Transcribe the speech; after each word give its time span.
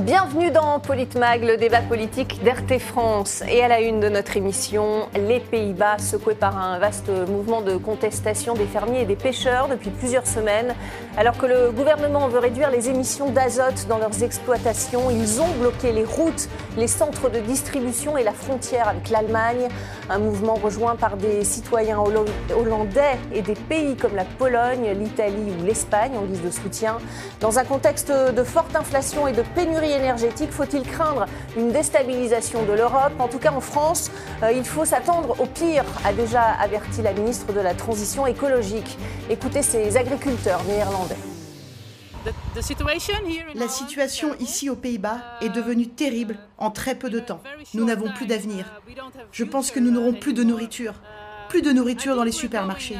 Bienvenue 0.00 0.50
dans 0.50 0.80
Politmag, 0.80 1.44
le 1.44 1.56
débat 1.56 1.80
politique 1.80 2.42
d'RT 2.42 2.80
France. 2.80 3.44
Et 3.48 3.62
à 3.62 3.68
la 3.68 3.80
une 3.80 4.00
de 4.00 4.08
notre 4.08 4.36
émission, 4.36 5.06
les 5.14 5.38
Pays-Bas 5.38 5.98
secoués 5.98 6.34
par 6.34 6.58
un 6.58 6.80
vaste 6.80 7.08
mouvement 7.28 7.60
de 7.60 7.76
contestation 7.76 8.54
des 8.54 8.64
fermiers 8.64 9.02
et 9.02 9.04
des 9.04 9.14
pêcheurs 9.14 9.68
depuis 9.68 9.90
plusieurs 9.90 10.26
semaines. 10.26 10.74
Alors 11.16 11.38
que 11.38 11.46
le 11.46 11.70
gouvernement 11.70 12.26
veut 12.26 12.40
réduire 12.40 12.72
les 12.72 12.88
émissions 12.88 13.30
d'azote 13.30 13.86
dans 13.88 13.98
leurs 13.98 14.24
exploitations, 14.24 15.12
ils 15.12 15.40
ont 15.40 15.52
bloqué 15.60 15.92
les 15.92 16.02
routes, 16.02 16.48
les 16.76 16.88
centres 16.88 17.30
de 17.30 17.38
distribution 17.38 18.16
et 18.18 18.24
la 18.24 18.32
frontière 18.32 18.88
avec 18.88 19.10
l'Allemagne. 19.10 19.68
Un 20.10 20.18
mouvement 20.18 20.54
rejoint 20.54 20.96
par 20.96 21.16
des 21.16 21.44
citoyens 21.44 22.00
hollandais 22.00 23.16
et 23.32 23.42
des 23.42 23.54
pays 23.54 23.94
comme 23.94 24.16
la 24.16 24.24
Pologne, 24.24 24.90
l'Italie 24.98 25.52
ou 25.60 25.64
l'Espagne 25.64 26.16
en 26.18 26.22
guise 26.22 26.42
de 26.42 26.50
soutien. 26.50 26.98
Dans 27.40 27.60
un 27.60 27.64
contexte 27.64 28.10
de 28.10 28.42
forte 28.42 28.74
inflation 28.74 29.28
et 29.28 29.32
de 29.32 29.42
pénurie 29.54 29.83
énergétique, 29.90 30.50
faut-il 30.50 30.82
craindre 30.82 31.26
une 31.56 31.72
déstabilisation 31.72 32.64
de 32.64 32.72
l'Europe? 32.72 33.12
En 33.18 33.28
tout 33.28 33.38
cas, 33.38 33.52
en 33.52 33.60
France, 33.60 34.10
euh, 34.42 34.52
il 34.52 34.64
faut 34.64 34.84
s'attendre 34.84 35.40
au 35.40 35.46
pire, 35.46 35.84
a 36.04 36.12
déjà 36.12 36.42
averti 36.42 37.02
la 37.02 37.12
ministre 37.12 37.52
de 37.52 37.60
la 37.60 37.74
Transition 37.74 38.26
écologique. 38.26 38.98
Écoutez 39.30 39.62
ces 39.62 39.96
agriculteurs 39.96 40.62
néerlandais. 40.64 41.16
La 43.54 43.68
situation 43.68 44.34
ici 44.40 44.70
aux 44.70 44.76
Pays-Bas 44.76 45.18
est 45.42 45.50
devenue 45.50 45.88
terrible 45.88 46.38
en 46.56 46.70
très 46.70 46.94
peu 46.94 47.10
de 47.10 47.20
temps. 47.20 47.40
Nous 47.74 47.84
n'avons 47.84 48.10
plus 48.12 48.26
d'avenir. 48.26 48.80
Je 49.30 49.44
pense 49.44 49.70
que 49.70 49.80
nous 49.80 49.90
n'aurons 49.90 50.14
plus 50.14 50.32
de 50.32 50.42
nourriture. 50.42 50.94
Plus 51.48 51.60
de 51.60 51.72
nourriture 51.72 52.16
dans 52.16 52.24
les 52.24 52.32
supermarchés. 52.32 52.98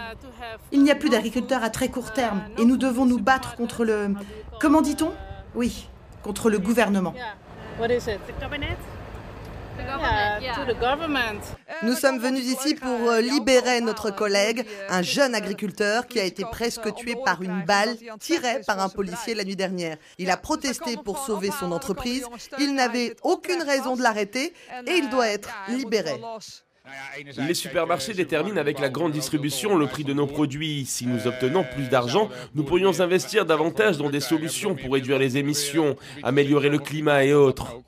Il 0.73 0.83
n'y 0.83 0.91
a 0.91 0.95
plus 0.95 1.09
d'agriculteurs 1.09 1.65
à 1.65 1.71
très 1.71 1.89
court 1.89 2.13
terme 2.13 2.43
et 2.59 2.65
nous 2.65 2.77
devons 2.77 3.07
nous 3.07 3.19
battre 3.19 3.57
contre 3.57 3.85
le... 3.85 4.11
Comment 4.61 4.83
dit-on? 4.83 5.11
Oui, 5.55 5.89
contre 6.25 6.51
le 6.51 6.59
gouvernement. 6.59 7.15
Nous 11.83 11.95
sommes 11.95 12.19
venus 12.19 12.45
ici 12.45 12.75
pour 12.75 13.11
euh, 13.11 13.21
libérer 13.21 13.81
notre 13.81 14.11
collègue, 14.11 14.65
un 14.89 15.03
jeune 15.03 15.35
agriculteur 15.35 16.07
qui 16.07 16.21
a 16.21 16.25
été 16.25 16.45
presque 16.45 16.95
tué 16.95 17.17
par 17.25 17.43
une 17.43 17.63
balle 17.65 17.97
tirée 18.21 18.61
par 18.67 18.81
un 18.81 18.89
policier 18.89 19.35
la 19.35 19.45
nuit 19.45 19.57
dernière. 19.57 19.97
Il 20.19 20.31
a 20.31 20.37
protesté 20.37 20.97
pour 20.97 21.19
sauver 21.19 21.51
son 21.51 21.73
entreprise. 21.73 22.25
Il 22.59 22.75
n'avait 22.75 23.15
aucune 23.23 23.63
raison 23.63 23.97
de 23.97 24.03
l'arrêter 24.03 24.55
et 24.87 24.93
il 24.93 25.11
doit 25.11 25.29
être 25.29 25.51
libéré. 25.69 26.21
Les 27.49 27.55
supermarchés 27.55 28.13
déterminent 28.13 28.59
avec 28.59 28.79
la 28.79 28.91
grande 28.91 29.13
distribution 29.13 29.77
le 29.77 29.87
prix 29.87 30.05
de 30.05 30.13
nos 30.13 30.27
produits. 30.27 30.85
Si 30.85 31.07
nous 31.07 31.27
obtenons 31.27 31.65
plus 31.65 31.89
d'argent, 31.89 32.29
nous 32.55 32.65
pourrions 32.65 33.01
investir 33.01 33.47
davantage 33.47 33.97
dans 33.97 34.11
des 34.11 34.21
solutions 34.21 34.75
pour 34.75 34.93
réduire 34.93 35.19
les 35.19 35.39
émissions, 35.39 35.97
améliorer 36.23 36.69
le 36.69 36.79
climat 36.79 37.25
et 37.25 37.33
autres. 37.33 37.81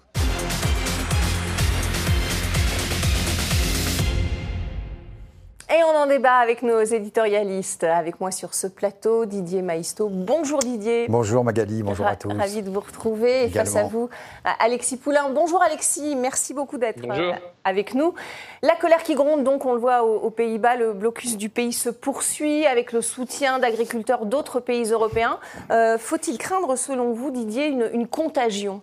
Et 5.69 5.83
on 5.83 5.97
en 5.97 6.06
débat 6.06 6.36
avec 6.36 6.62
nos 6.62 6.81
éditorialistes. 6.81 7.83
Avec 7.83 8.20
moi 8.20 8.31
sur 8.31 8.55
ce 8.55 8.69
plateau, 8.69 9.27
Didier 9.27 9.62
Maisto. 9.62 10.09
Bonjour 10.09 10.61
Didier. 10.61 11.06
Bonjour 11.09 11.42
Magali, 11.42 11.83
bonjour 11.83 12.06
à 12.06 12.14
tous. 12.14 12.28
Ravi 12.28 12.62
de 12.62 12.70
vous 12.70 12.78
retrouver. 12.78 13.47
Et 13.47 13.48
face 13.48 13.75
à 13.75 13.83
vous, 13.83 14.09
Alexis 14.44 14.97
Poulain. 14.97 15.28
Bonjour 15.31 15.61
Alexis, 15.61 16.14
merci 16.14 16.55
beaucoup 16.55 16.78
d'être 16.78 17.03
euh, 17.11 17.33
avec 17.64 17.94
nous. 17.94 18.14
La 18.62 18.77
colère 18.77 19.03
qui 19.03 19.17
gronde, 19.17 19.42
donc, 19.42 19.67
on 19.67 19.72
le 19.72 19.81
voit 19.81 20.05
aux, 20.05 20.31
Pays-Bas, 20.31 20.77
le 20.77 20.92
blocus 20.92 21.37
du 21.37 21.48
pays 21.48 21.72
se 21.72 21.91
poursuit 21.91 22.64
avec 22.64 22.92
le 22.92 23.00
soutien 23.03 23.59
d'agriculteurs 23.59 24.25
d'autres 24.25 24.61
pays 24.61 24.84
européens. 24.92 25.41
Euh, 25.72 25.98
faut-il 25.98 26.38
craindre, 26.38 26.77
selon 26.78 27.12
vous, 27.12 27.33
Didier, 27.33 27.66
une, 27.66 28.06
contagion? 28.06 28.83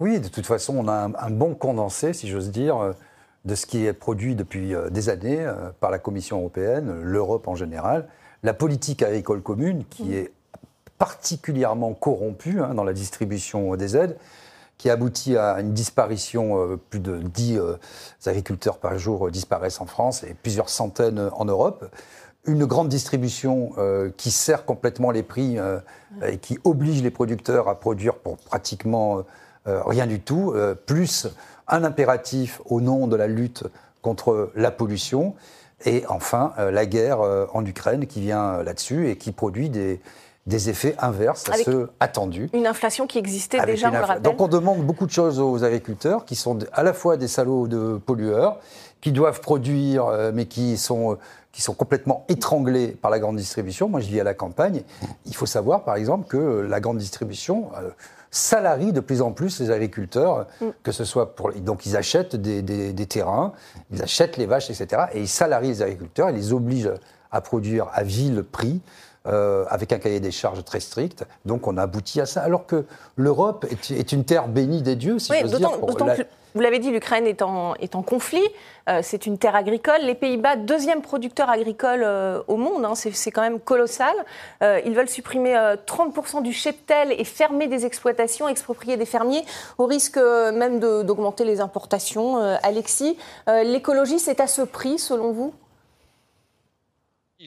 Oui, 0.00 0.18
de 0.18 0.28
toute 0.28 0.46
façon, 0.46 0.76
on 0.78 0.88
a 0.88 0.92
un, 0.92 1.14
un 1.14 1.30
bon 1.30 1.54
condensé, 1.54 2.14
si 2.14 2.26
j'ose 2.28 2.50
dire 2.50 2.94
de 3.46 3.54
ce 3.54 3.64
qui 3.64 3.86
est 3.86 3.92
produit 3.92 4.34
depuis 4.34 4.74
euh, 4.74 4.90
des 4.90 5.08
années 5.08 5.40
euh, 5.40 5.70
par 5.80 5.90
la 5.90 5.98
Commission 5.98 6.38
européenne, 6.38 7.00
l'Europe 7.00 7.48
en 7.48 7.54
général, 7.54 8.08
la 8.42 8.52
politique 8.52 9.02
agricole 9.02 9.40
commune 9.40 9.84
qui 9.88 10.04
mmh. 10.04 10.12
est 10.12 10.32
particulièrement 10.98 11.94
corrompue 11.94 12.60
hein, 12.60 12.74
dans 12.74 12.84
la 12.84 12.92
distribution 12.92 13.76
des 13.76 13.96
aides, 13.96 14.16
qui 14.78 14.90
aboutit 14.90 15.36
à 15.36 15.60
une 15.60 15.72
disparition, 15.72 16.58
euh, 16.58 16.76
plus 16.76 17.00
de 17.00 17.18
10 17.18 17.60
agriculteurs 18.26 18.78
par 18.78 18.98
jour 18.98 19.30
disparaissent 19.30 19.80
en 19.80 19.86
France 19.86 20.24
et 20.24 20.34
plusieurs 20.34 20.68
centaines 20.68 21.30
en 21.32 21.44
Europe. 21.44 21.88
Une 22.46 22.64
grande 22.64 22.88
distribution 22.88 23.72
qui 24.16 24.30
sert 24.30 24.64
complètement 24.64 25.10
les 25.10 25.24
prix 25.24 25.56
et 26.24 26.38
qui 26.38 26.60
oblige 26.62 27.02
les 27.02 27.10
producteurs 27.10 27.68
à 27.68 27.80
produire 27.80 28.14
pour 28.14 28.36
pratiquement 28.36 29.24
rien 29.64 30.06
du 30.06 30.20
tout, 30.20 30.54
plus 30.86 31.26
un 31.68 31.84
impératif 31.84 32.60
au 32.66 32.80
nom 32.80 33.06
de 33.06 33.16
la 33.16 33.26
lutte 33.26 33.64
contre 34.02 34.50
la 34.54 34.70
pollution, 34.70 35.34
et 35.84 36.04
enfin 36.08 36.52
euh, 36.58 36.70
la 36.70 36.86
guerre 36.86 37.20
euh, 37.20 37.46
en 37.52 37.64
Ukraine 37.64 38.06
qui 38.06 38.20
vient 38.20 38.54
euh, 38.54 38.62
là-dessus 38.62 39.10
et 39.10 39.16
qui 39.16 39.32
produit 39.32 39.68
des, 39.68 40.00
des 40.46 40.70
effets 40.70 40.94
inverses 40.98 41.50
à 41.50 41.56
ceux 41.56 41.90
attendus. 42.00 42.48
Une 42.54 42.66
inflation 42.66 43.06
qui 43.06 43.18
existait 43.18 43.64
déjà, 43.66 43.88
on 43.88 43.92
le 43.92 43.98
rappelle. 43.98 44.22
Donc 44.22 44.40
on 44.40 44.48
demande 44.48 44.82
beaucoup 44.84 45.06
de 45.06 45.10
choses 45.10 45.38
aux 45.38 45.64
agriculteurs 45.64 46.24
qui 46.24 46.34
sont 46.34 46.58
à 46.72 46.82
la 46.82 46.92
fois 46.92 47.16
des 47.16 47.28
salauds 47.28 47.66
de 47.66 47.98
pollueurs, 47.98 48.58
qui 49.00 49.12
doivent 49.12 49.40
produire, 49.40 50.06
mais 50.32 50.46
qui 50.46 50.78
sont, 50.78 51.18
qui 51.52 51.62
sont 51.62 51.74
complètement 51.74 52.24
étranglés 52.28 52.88
par 52.88 53.10
la 53.10 53.18
grande 53.18 53.36
distribution. 53.36 53.88
Moi, 53.88 54.00
je 54.00 54.08
vis 54.08 54.20
à 54.20 54.24
la 54.24 54.34
campagne. 54.34 54.82
Il 55.26 55.36
faut 55.36 55.46
savoir, 55.46 55.84
par 55.84 55.96
exemple, 55.96 56.26
que 56.26 56.66
la 56.68 56.80
grande 56.80 56.98
distribution 56.98 57.68
salarient 58.36 58.92
de 58.92 59.00
plus 59.00 59.22
en 59.22 59.32
plus 59.32 59.60
les 59.60 59.70
agriculteurs, 59.70 60.46
mm. 60.60 60.66
que 60.82 60.92
ce 60.92 61.04
soit 61.04 61.34
pour. 61.34 61.52
Donc 61.52 61.86
ils 61.86 61.96
achètent 61.96 62.36
des, 62.36 63.06
terrains, 63.06 63.52
ils 63.90 64.02
achètent 64.02 64.36
les 64.36 64.46
vaches, 64.46 64.70
etc. 64.70 65.04
Et 65.14 65.20
ils 65.20 65.28
salarient 65.28 65.68
les 65.68 65.82
agriculteurs, 65.82 66.30
ils 66.30 66.36
les 66.36 66.52
obligent 66.52 66.92
à 67.30 67.40
produire 67.40 67.88
à 67.92 68.02
vil 68.02 68.42
prix. 68.42 68.80
Euh, 69.26 69.64
avec 69.70 69.92
un 69.92 69.98
cahier 69.98 70.20
des 70.20 70.30
charges 70.30 70.64
très 70.64 70.78
strict. 70.78 71.24
Donc 71.44 71.66
on 71.66 71.76
aboutit 71.78 72.20
à 72.20 72.26
ça. 72.26 72.42
Alors 72.42 72.64
que 72.64 72.84
l'Europe 73.16 73.66
est, 73.90 74.12
une 74.12 74.22
terre 74.22 74.46
bénie 74.46 74.82
des 74.82 74.94
dieux, 74.94 75.18
si 75.18 75.32
je 75.36 75.46
veux 75.48 75.58
dire. 75.58 75.72
Pour 75.80 75.96
vous 76.56 76.62
l'avez 76.62 76.78
dit, 76.78 76.90
l'Ukraine 76.90 77.26
est 77.26 77.42
en, 77.42 77.74
conflit. 78.02 78.42
Euh, 78.88 79.00
c'est 79.02 79.26
une 79.26 79.36
terre 79.36 79.54
agricole. 79.54 80.00
Les 80.00 80.14
Pays-Bas, 80.14 80.56
deuxième 80.56 81.02
producteur 81.02 81.50
agricole 81.50 82.02
euh, 82.02 82.40
au 82.48 82.56
monde, 82.56 82.82
hein, 82.86 82.94
c'est 82.94 83.30
quand 83.30 83.42
même 83.42 83.60
colossal. 83.60 84.14
Euh, 84.62 84.80
ils 84.86 84.94
veulent 84.94 85.10
supprimer 85.10 85.54
30% 85.54 86.42
du 86.42 86.54
cheptel 86.54 87.12
et 87.12 87.24
fermer 87.24 87.66
des 87.66 87.84
exploitations, 87.84 88.48
exproprier 88.48 88.96
des 88.96 89.04
fermiers, 89.04 89.44
au 89.76 89.84
risque 89.84 90.16
même 90.16 90.80
d'augmenter 90.80 91.44
les 91.44 91.60
importations. 91.60 92.38
Alexis, 92.62 93.18
l'écologie, 93.46 94.18
c'est 94.18 94.40
à 94.40 94.46
ce 94.46 94.62
prix, 94.62 94.98
selon 94.98 95.32
vous? 95.32 95.52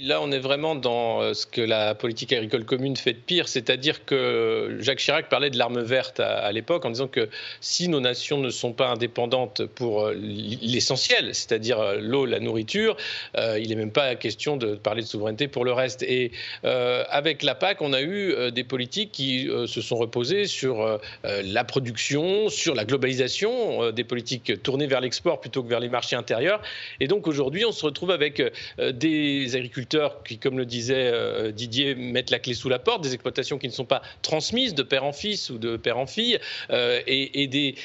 Là, 0.03 0.21
on 0.21 0.31
est 0.31 0.37
vraiment 0.37 0.75
dans 0.75 1.19
euh, 1.19 1.33
ce 1.33 1.47
que 1.47 1.61
la 1.61 1.95
politique 1.95 2.31
agricole 2.31 2.63
commune 2.63 2.95
fait 2.95 3.13
de 3.13 3.17
pire, 3.17 3.47
c'est-à-dire 3.47 4.05
que 4.05 4.77
Jacques 4.81 4.99
Chirac 4.99 5.29
parlait 5.29 5.49
de 5.49 5.57
l'arme 5.57 5.81
verte 5.81 6.19
à, 6.19 6.51
l'époque 6.51 6.85
en 6.85 6.91
disant 6.91 7.07
que 7.07 7.27
si 7.59 7.87
nos 7.87 7.99
nations 7.99 8.37
ne 8.37 8.51
sont 8.51 8.71
pas 8.71 8.89
indépendantes 8.89 9.65
pour 9.65 10.01
euh, 10.05 10.13
l'essentiel, 10.13 11.33
c'est-à-dire 11.33 11.79
euh, 11.79 11.97
l'eau, 11.99 12.27
la 12.27 12.39
nourriture, 12.39 12.97
il 13.35 13.69
n'est 13.69 13.75
même 13.75 13.91
pas 13.91 14.13
question 14.13 14.57
de 14.57 14.75
parler 14.75 15.01
de 15.01 15.07
souveraineté 15.07 15.47
pour 15.47 15.65
le 15.65 15.73
reste. 15.73 16.03
Et 16.03 16.31
avec 16.63 17.41
la 17.41 17.55
PAC, 17.55 17.81
on 17.81 17.93
a 17.93 18.01
eu 18.01 18.51
des 18.51 18.63
politiques 18.63 19.11
qui 19.11 19.49
se 19.65 19.81
sont 19.81 19.95
reposées 19.95 20.45
sur 20.45 20.99
la 21.23 21.63
production, 21.63 22.49
sur 22.49 22.75
la 22.75 22.85
globalisation, 22.85 23.91
des 23.91 24.03
politiques 24.03 24.61
tournées 24.61 24.87
vers 24.87 25.01
l'export 25.01 25.39
plutôt 25.39 25.63
que 25.63 25.69
vers 25.69 25.79
les 25.79 25.89
marchés 25.89 26.15
intérieurs. 26.15 26.61
Et 26.99 27.07
donc 27.07 27.27
aujourd'hui, 27.27 27.65
on 27.65 27.71
se 27.71 27.85
retrouve 27.85 28.11
avec 28.11 28.41
des 28.77 29.55
agriculteurs 29.55 29.78
qui, 30.25 30.37
comme 30.37 30.57
le 30.57 30.65
disait 30.65 31.11
euh, 31.13 31.51
Didier, 31.51 31.95
mettent 31.95 32.31
la 32.31 32.39
clé 32.39 32.53
sous 32.53 32.69
la 32.69 32.79
porte, 32.79 33.01
des 33.03 33.13
exploitations 33.13 33.57
qui 33.57 33.67
ne 33.67 33.73
sont 33.73 33.85
pas 33.85 34.01
transmises 34.21 34.73
de 34.73 34.83
père 34.83 35.03
en 35.03 35.13
fils 35.13 35.49
ou 35.49 35.57
de 35.57 35.77
père 35.77 35.97
en 35.97 36.05
fille, 36.05 36.39
euh, 36.71 37.01
et, 37.07 37.47
des, 37.47 37.75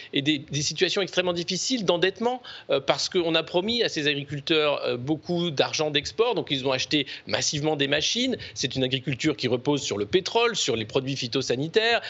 situations 0.63 1.03
extrêmement 1.03 1.33
difficiles 1.33 1.85
d'endettement, 1.85 2.43
euh, 2.71 2.81
parce 2.81 3.09
qu'on 3.09 3.35
a 3.35 3.43
promis 3.43 3.83
à 3.83 3.89
ces 3.89 4.09
agriculteurs 4.09 4.99
beaucoup 4.99 5.51
d'argent 5.51 5.91
d'export, 5.91 6.35
donc 6.35 6.49
ils 6.51 6.67
ont 6.67 6.73
acheté 6.73 7.07
massivement 7.27 7.77
des 7.77 7.89
machines. 7.89 8.37
C'est 8.55 8.77
une 8.77 8.85
agriculture 8.85 9.37
qui 9.37 9.49
repose 9.49 9.83
sur 9.83 9.99
le 9.99 10.07
pétrole, 10.07 10.57
sur 10.57 10.77
les 10.77 10.85
produits 10.85 11.17
phytosanitaires, 11.17 12.01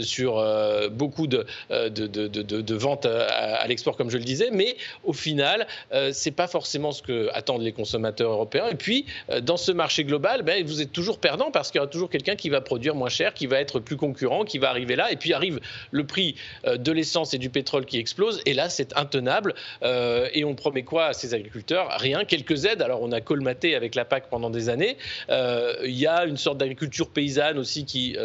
sur 0.00 0.44
beaucoup 0.90 1.26
de, 1.26 1.46
de, 1.70 2.74
ventes 2.74 3.06
à, 3.06 3.66
l'export, 3.66 3.96
comme 3.96 4.10
je 4.10 4.18
le 4.18 4.24
disais, 4.24 4.50
mais 4.52 4.76
au 5.04 5.12
final, 5.12 5.66
c'est 6.12 6.30
pas 6.32 6.46
forcément 6.46 6.92
ce 6.92 7.02
que 7.02 7.28
attendent 7.32 7.62
les 7.62 7.72
consommateurs 7.72 8.30
européens. 8.30 8.68
Et 8.70 8.74
puis, 8.74 9.06
dans 9.40 9.56
ce 9.56 9.72
marché 9.72 10.04
global, 10.04 10.42
ben, 10.42 10.64
vous 10.64 10.82
êtes 10.82 10.92
toujours 10.92 11.18
perdant 11.18 11.50
parce 11.50 11.70
qu'il 11.70 11.78
y 11.78 11.80
aura 11.80 11.90
toujours 11.90 12.10
quelqu'un 12.10 12.36
qui 12.36 12.50
va 12.50 12.60
produire 12.60 12.94
moins 12.94 13.08
cher, 13.08 13.34
qui 13.34 13.46
va 13.46 13.60
être 13.60 13.80
plus 13.80 13.96
concurrent, 13.96 14.44
qui 14.44 14.58
va 14.58 14.68
arriver 14.68 14.96
là. 14.96 15.10
Et 15.10 15.16
puis 15.16 15.32
arrive 15.32 15.60
le 15.90 16.06
prix 16.06 16.34
de 16.66 16.92
l'essence 16.92 17.34
et 17.34 17.38
du 17.38 17.50
pétrole 17.50 17.84
qui 17.86 17.98
explose. 17.98 18.40
Et 18.46 18.54
là, 18.54 18.68
c'est 18.68 18.96
intenable. 18.96 19.54
et 19.82 20.44
on 20.44 20.54
promet 20.54 20.82
quoi 20.82 21.06
à 21.06 21.12
ces 21.12 21.34
agriculteurs? 21.34 21.88
Rien, 21.98 22.24
quelques 22.24 22.64
aides. 22.64 22.82
Alors, 22.82 23.02
on 23.02 23.12
a 23.12 23.20
colmaté 23.20 23.74
avec 23.74 23.94
la 23.94 24.04
PAC 24.04 24.28
pendant 24.28 24.50
des 24.50 24.68
années. 24.68 24.96
Il 25.28 25.96
y 25.96 26.06
a 26.06 26.24
une 26.24 26.36
sorte 26.36 26.58
d'agriculture 26.58 27.08
paysanne 27.08 27.58
aussi 27.58 27.84
qui, 27.84 28.16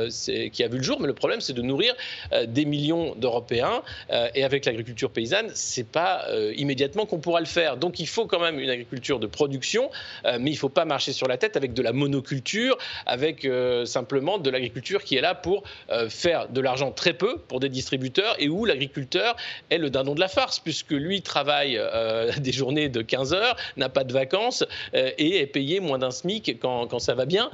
qui 0.51 0.63
a 0.63 0.67
vu 0.67 0.77
le 0.77 0.83
jour. 0.83 0.99
Mais 0.99 1.07
le 1.07 1.13
problème, 1.13 1.41
c'est 1.41 1.53
de 1.53 1.61
nourrir 1.61 1.95
des 2.45 2.65
millions 2.65 3.15
d'Européens. 3.15 3.81
et 4.35 4.43
avec 4.43 4.65
l'agriculture 4.65 5.11
paysanne, 5.11 5.49
c'est 5.53 5.87
pas 5.87 6.25
immédiatement 6.55 7.05
qu'on 7.05 7.19
pourra 7.19 7.39
le 7.39 7.45
faire. 7.45 7.77
Donc, 7.77 7.99
il 7.99 8.07
faut 8.07 8.25
quand 8.25 8.39
même 8.39 8.59
une 8.59 8.69
agriculture 8.69 9.19
de 9.19 9.27
production, 9.27 9.89
mais 10.25 10.51
il 10.51 10.53
ne 10.53 10.57
faut 10.57 10.69
pas 10.69 10.85
marcher 10.85 10.96
sur 10.99 11.27
la 11.27 11.37
tête 11.37 11.55
avec 11.55 11.73
de 11.73 11.81
la 11.81 11.93
monoculture, 11.93 12.77
avec 13.05 13.45
euh, 13.45 13.85
simplement 13.85 14.37
de 14.37 14.49
l'agriculture 14.49 15.03
qui 15.03 15.15
est 15.15 15.21
là 15.21 15.35
pour 15.35 15.63
euh, 15.89 16.09
faire 16.09 16.49
de 16.49 16.61
l'argent 16.61 16.91
très 16.91 17.13
peu 17.13 17.37
pour 17.37 17.59
des 17.59 17.69
distributeurs 17.69 18.35
et 18.39 18.49
où 18.49 18.65
l'agriculteur 18.65 19.35
est 19.69 19.77
le 19.77 19.89
dindon 19.89 20.15
de 20.15 20.19
la 20.19 20.27
farce, 20.27 20.59
puisque 20.59 20.91
lui 20.91 21.21
travaille 21.21 21.77
euh, 21.77 22.31
des 22.39 22.51
journées 22.51 22.89
de 22.89 23.01
15 23.01 23.33
heures, 23.33 23.55
n'a 23.77 23.89
pas 23.89 24.03
de 24.03 24.13
vacances 24.13 24.65
et 24.93 25.39
est 25.39 25.47
payé 25.47 25.79
moins 25.79 25.99
d'un 25.99 26.11
SMIC 26.11 26.57
quand, 26.59 26.87
quand, 26.87 26.99
ça 26.99 27.13
va 27.13 27.25
bien. 27.25 27.49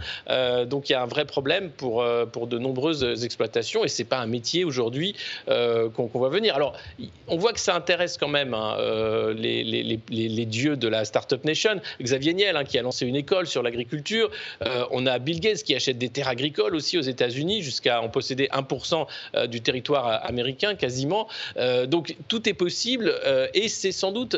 donc 0.66 0.90
il 0.90 0.94
y 0.94 0.96
a 0.96 1.02
un 1.02 1.08
vrai 1.08 1.26
problème 1.26 1.70
pour, 1.70 2.06
pour 2.32 2.48
de 2.48 2.58
nombreuses 2.58 3.24
exploitations 3.24 3.84
et 3.84 3.88
ce 3.88 4.02
n'est 4.02 4.08
pas 4.08 4.20
un 4.20 4.26
métier 4.26 4.64
aujourd'hui 4.64 5.16
qu'on 5.48 6.10
voit 6.14 6.30
venir. 6.30 6.56
Alors 6.56 6.78
on 7.28 7.38
voit 7.38 7.54
que 7.54 7.60
ça 7.60 7.76
intéresse 7.76 8.18
quand 8.18 8.28
même 8.28 8.54
hein, 8.54 8.78
les, 9.36 10.46
dieux 10.46 10.78
de 10.78 10.88
la 10.88 11.06
Startup 11.06 11.44
Nation. 11.44 11.82
Xavier 12.02 12.34
Niel, 12.34 12.56
hein, 12.56 12.64
qui 12.64 12.78
a 12.78 12.82
lancé 12.82 13.06
une 13.06 13.16
école 13.16 13.33
sur 13.46 13.64
l'agriculture. 13.64 14.30
Euh, 14.62 14.86
on 14.92 15.06
a 15.08 15.18
Bill 15.20 15.40
Gates 15.40 15.64
qui 15.64 15.76
achète 15.76 15.98
des 15.98 16.10
terres 16.10 16.28
agricoles 16.28 16.76
aussi 16.76 16.98
aux 16.98 17.02
États-Unis, 17.02 17.64
jusqu'à 17.64 18.02
en 18.02 18.10
posséder 18.10 18.48
1% 18.52 19.08
euh, 19.36 19.48
du 19.48 19.62
territoire 19.62 20.08
euh, 20.08 20.18
américain 20.28 20.76
quasiment. 20.76 21.28
donc 21.88 22.16
tout 22.28 22.48
est 22.48 22.54
possible 22.54 23.14
et 23.54 23.68
c'est 23.68 23.92
sans 23.92 24.12
doute, 24.12 24.36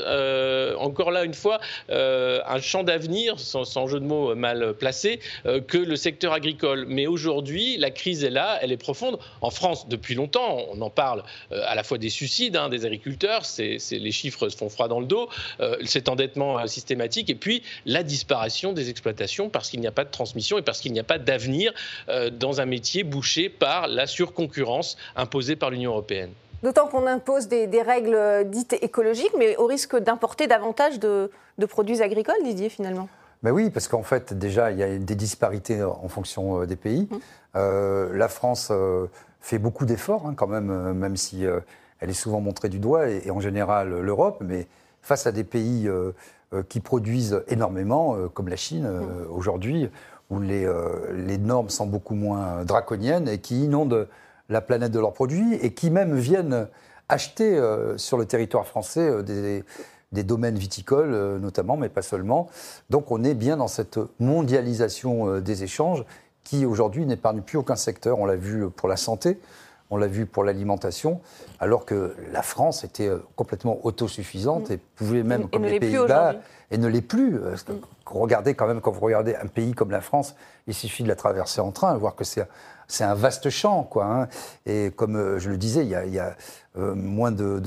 encore 0.77 1.11
là 1.11 1.23
une 1.23 1.33
fois, 1.33 1.59
un 1.89 2.59
champ 2.61 2.83
d'avenir, 2.83 3.39
sans, 3.39 3.87
jeu 3.87 3.99
de 3.99 4.05
mots 4.05 4.35
mal 4.35 4.73
placé, 4.73 5.19
que 5.43 5.77
le 5.77 5.95
secteur 5.95 6.33
agricole. 6.33 6.85
Mais 6.87 7.07
aujourd'hui, 7.07 7.77
la 7.77 7.91
crise 7.91 8.23
est 8.23 8.29
là, 8.29 8.59
elle 8.61 8.71
est 8.71 8.77
profonde. 8.77 9.17
En 9.41 9.49
France, 9.49 9.87
depuis 9.89 10.15
longtemps, 10.15 10.65
on 10.71 10.81
en 10.81 10.89
parle 10.89 11.23
à 11.51 11.75
la 11.75 11.83
fois 11.83 11.97
des 11.97 12.09
suicides 12.09 12.55
hein, 12.55 12.69
des 12.69 12.85
agriculteurs, 12.85 13.45
c'est, 13.45 13.77
les 13.91 14.11
chiffres 14.11 14.49
se 14.49 14.57
font 14.57 14.69
froid 14.69 14.87
dans 14.87 14.99
le 14.99 15.07
dos, 15.07 15.29
cet 15.85 16.09
endettement 16.09 16.65
systématique, 16.67 17.29
et 17.29 17.35
puis 17.35 17.63
la 17.85 18.03
disparition 18.03 18.73
des 18.73 18.84
exploitations 18.89 19.49
parce 19.49 19.69
qu'il 19.69 19.79
n'y 19.79 19.87
a 19.87 19.91
pas 19.91 20.03
de 20.03 20.11
transmission 20.11 20.57
et 20.57 20.61
parce 20.61 20.79
qu'il 20.79 20.93
n'y 20.93 20.99
a 20.99 21.03
pas 21.03 21.17
d'avenir 21.17 21.73
euh, 22.09 22.29
dans 22.29 22.61
un 22.61 22.65
métier 22.65 23.03
bouché 23.03 23.49
par 23.49 23.87
la 23.87 24.07
surconcurrence 24.07 24.97
imposée 25.15 25.55
par 25.55 25.69
l'Union 25.69 25.91
européenne. 25.91 26.31
D'autant 26.63 26.87
qu'on 26.87 27.05
impose 27.05 27.47
des, 27.47 27.81
règles 27.81 28.49
dites 28.49 28.73
écologiques, 28.81 29.33
mais 29.37 29.55
au 29.57 29.65
risque 29.65 29.95
d'importer 29.97 30.47
davantage 30.47 30.99
de, 30.99 31.29
produits 31.69 32.01
agricoles, 32.01 32.41
Didier, 32.43 32.69
finalement. 32.69 33.07
Ben 33.43 33.51
oui, 33.51 33.69
parce 33.69 33.87
qu'en 33.87 34.01
fait, 34.01 34.33
déjà, 34.33 34.71
il 34.71 34.79
y 34.79 34.83
a 34.83 34.97
des 34.97 35.15
disparités 35.15 35.83
en 35.83 36.07
fonction 36.07 36.61
euh, 36.61 36.65
des 36.65 36.75
pays. 36.75 37.07
Mmh. 37.11 37.17
Euh, 37.57 38.17
la 38.17 38.27
France 38.27 38.71
fait 39.41 39.59
beaucoup 39.59 39.85
d'efforts, 39.85 40.25
hein, 40.25 40.33
quand 40.35 40.47
même, 40.47 40.93
même 40.93 41.17
si 41.17 41.45
elle 41.99 42.09
est 42.09 42.13
souvent 42.13 42.41
montrée 42.41 42.69
du 42.69 42.79
doigt, 42.79 43.09
et, 43.09 43.29
en 43.29 43.39
général 43.39 44.01
l'Europe, 44.01 44.37
mais 44.41 44.67
face 45.05 45.27
à 45.27 45.31
des 45.31 45.43
pays 45.43 45.87
euh, 45.87 46.11
qui 46.63 46.79
produisent 46.79 47.43
énormément, 47.47 48.15
euh, 48.15 48.27
comme 48.27 48.47
la 48.47 48.55
Chine 48.55 48.85
euh, 48.85 49.01
mmh. 49.01 49.31
aujourd'hui, 49.31 49.89
où 50.29 50.39
les, 50.39 50.67
les, 51.13 51.37
normes 51.37 51.69
sont 51.69 51.85
beaucoup 51.85 52.15
moins 52.15 52.65
draconiennes 52.65 53.27
et 53.27 53.37
qui 53.37 53.65
inondent 53.65 54.07
la 54.49 54.59
planète 54.59 54.91
de 54.91 54.99
leurs 54.99 55.13
produits 55.13 55.53
et 55.61 55.71
qui 55.71 55.91
même 55.91 56.15
viennent 56.15 56.67
acheter 57.09 57.61
sur 57.97 58.17
le 58.17 58.25
territoire 58.25 58.65
français 58.65 59.21
des, 59.21 59.63
des 60.11 60.23
domaines 60.23 60.57
viticoles 60.57 61.37
notamment, 61.37 61.77
mais 61.77 61.89
pas 61.89 62.01
seulement. 62.01 62.49
Donc 62.89 63.11
on 63.11 63.23
est 63.23 63.35
bien 63.35 63.55
dans 63.55 63.67
cette 63.67 63.99
mondialisation 64.19 65.39
des 65.41 65.61
échanges 65.61 66.03
qui 66.43 66.65
aujourd'hui 66.65 67.05
n'épargne 67.05 67.41
plus 67.41 67.59
aucun 67.59 67.75
secteur. 67.75 68.17
On 68.17 68.25
l'a 68.25 68.35
vu 68.35 68.67
pour 68.71 68.89
la 68.89 68.97
santé, 68.97 69.37
on 69.89 69.97
l'a 69.97 70.07
vu 70.07 70.25
pour 70.25 70.43
l'alimentation, 70.43 71.21
alors 71.59 71.85
que 71.85 72.15
la 72.31 72.41
France 72.41 72.83
était 72.83 73.07
euh, 73.07 73.19
complètement 73.35 73.79
autosuffisante 73.85 74.71
et 74.71 74.77
pouvait 74.77 75.23
même, 75.23 75.47
comme 75.49 75.63
les 75.63 75.79
Pays-Bas, 75.79 76.35
et 76.71 76.77
ne 76.77 76.87
l'est 76.87 77.01
plus. 77.01 77.37
Euh, 77.37 77.51
mm. 77.53 77.73
Regardez 78.07 78.55
quand 78.55 78.67
même, 78.67 78.81
quand 78.81 78.91
vous 78.91 79.01
regardez 79.01 79.35
un 79.35 79.47
pays 79.47 79.73
comme 79.73 79.91
la 79.91 80.01
France, 80.01 80.35
il 80.67 80.73
suffit 80.73 81.03
de 81.03 81.07
la 81.07 81.15
traverser 81.15 81.61
en 81.61 81.71
train, 81.71 81.95
voir 81.97 82.15
que 82.15 82.23
c'est 82.23 82.45
c'est 82.87 83.03
un 83.03 83.15
vaste 83.15 83.49
champ, 83.49 83.81
quoi. 83.83 84.05
Hein. 84.05 84.27
Et 84.67 84.91
comme 84.95 85.15
euh, 85.15 85.39
je 85.39 85.49
le 85.49 85.57
disais, 85.57 85.83
il 85.83 85.89
y 85.89 86.19
a, 86.19 86.35
moins 86.75 87.31
de, 87.31 87.59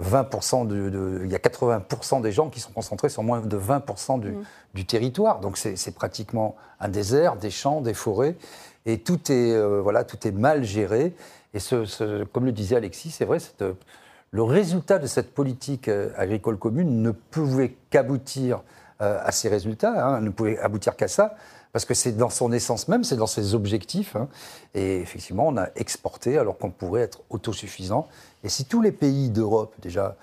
20%, 0.00 0.66
de, 0.66 1.20
il 1.24 1.30
y 1.30 1.34
a 1.34 1.38
80% 1.38 2.22
des 2.22 2.32
gens 2.32 2.48
qui 2.48 2.60
sont 2.60 2.72
concentrés 2.72 3.10
sur 3.10 3.22
moins 3.22 3.40
de 3.40 3.58
20% 3.58 4.20
du, 4.20 4.30
mm. 4.30 4.44
du 4.72 4.86
territoire. 4.86 5.40
Donc 5.40 5.58
c'est 5.58 5.94
pratiquement 5.94 6.56
un 6.80 6.88
désert, 6.88 7.36
des 7.36 7.50
champs, 7.50 7.82
des 7.82 7.92
forêts 7.92 8.36
et 8.86 8.98
tout 8.98 9.32
est, 9.32 9.52
euh, 9.52 9.80
voilà, 9.80 10.04
tout 10.04 10.26
est 10.26 10.32
mal 10.32 10.64
géré. 10.64 11.14
Et 11.54 11.58
comme 12.32 12.44
le 12.44 12.52
disait 12.52 12.76
Alexis, 12.76 13.10
c'est 13.10 13.24
vrai, 13.24 13.38
le 14.30 14.42
résultat 14.42 14.98
de 14.98 15.06
cette 15.06 15.32
politique 15.32 15.88
euh, 15.88 16.10
agricole 16.16 16.58
commune 16.58 17.02
ne 17.02 17.12
pouvait 17.12 17.76
qu'aboutir 17.90 18.62
euh, 19.00 19.20
à 19.24 19.32
ces 19.32 19.48
résultats, 19.48 20.06
hein, 20.06 20.20
ne 20.20 20.30
pouvait 20.30 20.58
aboutir 20.58 20.96
qu'à 20.96 21.08
ça, 21.08 21.36
parce 21.72 21.84
que 21.84 21.94
c'est 21.94 22.12
dans 22.12 22.30
son 22.30 22.52
essence 22.52 22.88
même, 22.88 23.04
c'est 23.04 23.16
dans 23.16 23.26
ses 23.26 23.54
objectifs. 23.54 24.16
Hein. 24.16 24.28
et 24.74 24.98
effectivement, 25.00 25.48
on 25.48 25.56
a 25.56 25.68
exporté 25.76 26.38
alors 26.38 26.58
qu'on 26.58 26.70
pourrait 26.70 27.02
être 27.02 27.22
autosuffisant. 27.30 28.08
Et 28.42 28.48
si 28.48 28.64
tous 28.64 28.82
les 28.82 28.92
pays 28.92 29.30
d'Europe, 29.30 29.74
déjà, 29.80 30.16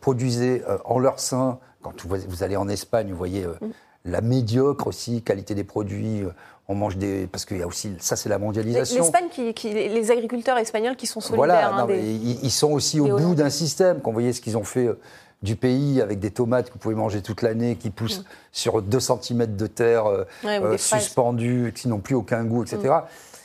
produisaient 0.00 0.62
en 0.84 0.98
leur 0.98 1.18
sein, 1.18 1.58
quand 1.82 2.04
vous, 2.04 2.42
allez 2.42 2.56
en 2.56 2.68
Espagne, 2.68 3.10
vous 3.10 3.16
voyez 3.16 3.46
mm. 3.46 3.70
La 4.04 4.20
médiocre 4.20 4.86
aussi 4.86 5.22
qualité 5.22 5.54
des 5.54 5.64
produits, 5.64 6.24
on 6.68 6.74
mange 6.74 6.96
des. 6.96 7.26
Parce 7.26 7.44
qu'il 7.44 7.56
y 7.56 7.62
a 7.62 7.66
aussi. 7.66 7.94
Ça, 7.98 8.14
c'est 8.14 8.28
la 8.28 8.38
mondialisation. 8.38 9.02
L'Espagne, 9.02 9.28
qui, 9.30 9.72
les 9.72 10.10
agriculteurs 10.10 10.58
espagnols 10.58 10.96
qui 10.96 11.06
sont 11.06 11.20
solidaires. 11.20 11.72
Voilà, 11.72 11.82
hein, 11.82 11.86
ils, 11.90 12.50
sont 12.50 12.72
aussi 12.72 13.00
au 13.00 13.16
bout 13.16 13.34
d'un 13.34 13.50
système. 13.50 14.00
Quand 14.00 14.10
vous 14.10 14.14
voyez 14.14 14.32
ce 14.32 14.40
qu'ils 14.40 14.58
ont 14.58 14.64
fait 14.64 14.86
euh, 14.86 15.00
du 15.42 15.56
pays 15.56 16.02
avec 16.02 16.18
des 16.18 16.30
tomates 16.30 16.68
que 16.68 16.74
vous 16.74 16.78
pouvez 16.78 16.94
manger 16.94 17.22
toute 17.22 17.40
l'année, 17.40 17.76
qui 17.76 17.90
poussent 17.90 18.20
mm. 18.20 18.24
sur 18.52 18.82
2 18.82 19.00
cm 19.00 19.56
de 19.56 19.66
terre 19.66 20.06
euh, 20.06 20.24
euh, 20.44 20.76
suspendues, 20.76 21.72
qui 21.74 21.88
n'ont 21.88 22.00
plus 22.00 22.14
aucun 22.14 22.44
goût, 22.44 22.62
etc. 22.62 22.94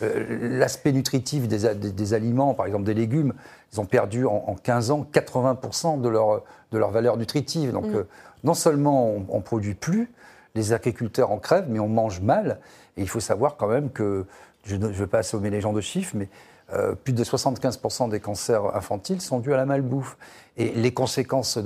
Mm. 0.01 0.57
L'aspect 0.59 0.91
nutritif 0.91 1.47
des, 1.47 1.73
des, 1.75 2.13
aliments, 2.13 2.53
par 2.53 2.65
exemple 2.65 2.83
des 2.83 2.93
légumes, 2.93 3.33
ils 3.71 3.79
ont 3.79 3.85
perdu 3.85 4.25
en, 4.25 4.55
15 4.61 4.91
ans 4.91 5.07
80% 5.13 6.01
de 6.01 6.09
leur, 6.09 6.41
de 6.73 6.77
leur 6.77 6.91
valeur 6.91 7.15
nutritive. 7.15 7.71
Donc, 7.71 7.85
mm. 7.85 8.05
non 8.43 8.53
seulement 8.53 9.13
on 9.29 9.37
ne 9.37 9.41
produit 9.41 9.75
plus, 9.75 10.11
les 10.55 10.71
agriculteurs 10.71 11.31
en 11.31 11.39
crèvent, 11.39 11.69
mais 11.69 11.79
on 11.79 11.89
mange 11.89 12.21
mal. 12.21 12.59
Et 12.97 13.01
il 13.01 13.09
faut 13.09 13.19
savoir 13.19 13.57
quand 13.57 13.67
même 13.67 13.89
que, 13.89 14.25
je 14.65 14.75
ne 14.75 14.87
veux 14.87 15.07
pas 15.07 15.19
assommer 15.19 15.49
les 15.49 15.61
gens 15.61 15.73
de 15.73 15.81
chiffres, 15.81 16.15
mais 16.15 16.29
euh, 16.71 16.93
plus 16.93 17.13
de 17.13 17.23
75% 17.23 18.09
des 18.09 18.19
cancers 18.19 18.75
infantiles 18.75 19.19
sont 19.19 19.39
dus 19.39 19.53
à 19.53 19.57
la 19.57 19.65
malbouffe. 19.65 20.15
Et 20.55 20.69
les 20.71 20.93
conséquences 20.93 21.57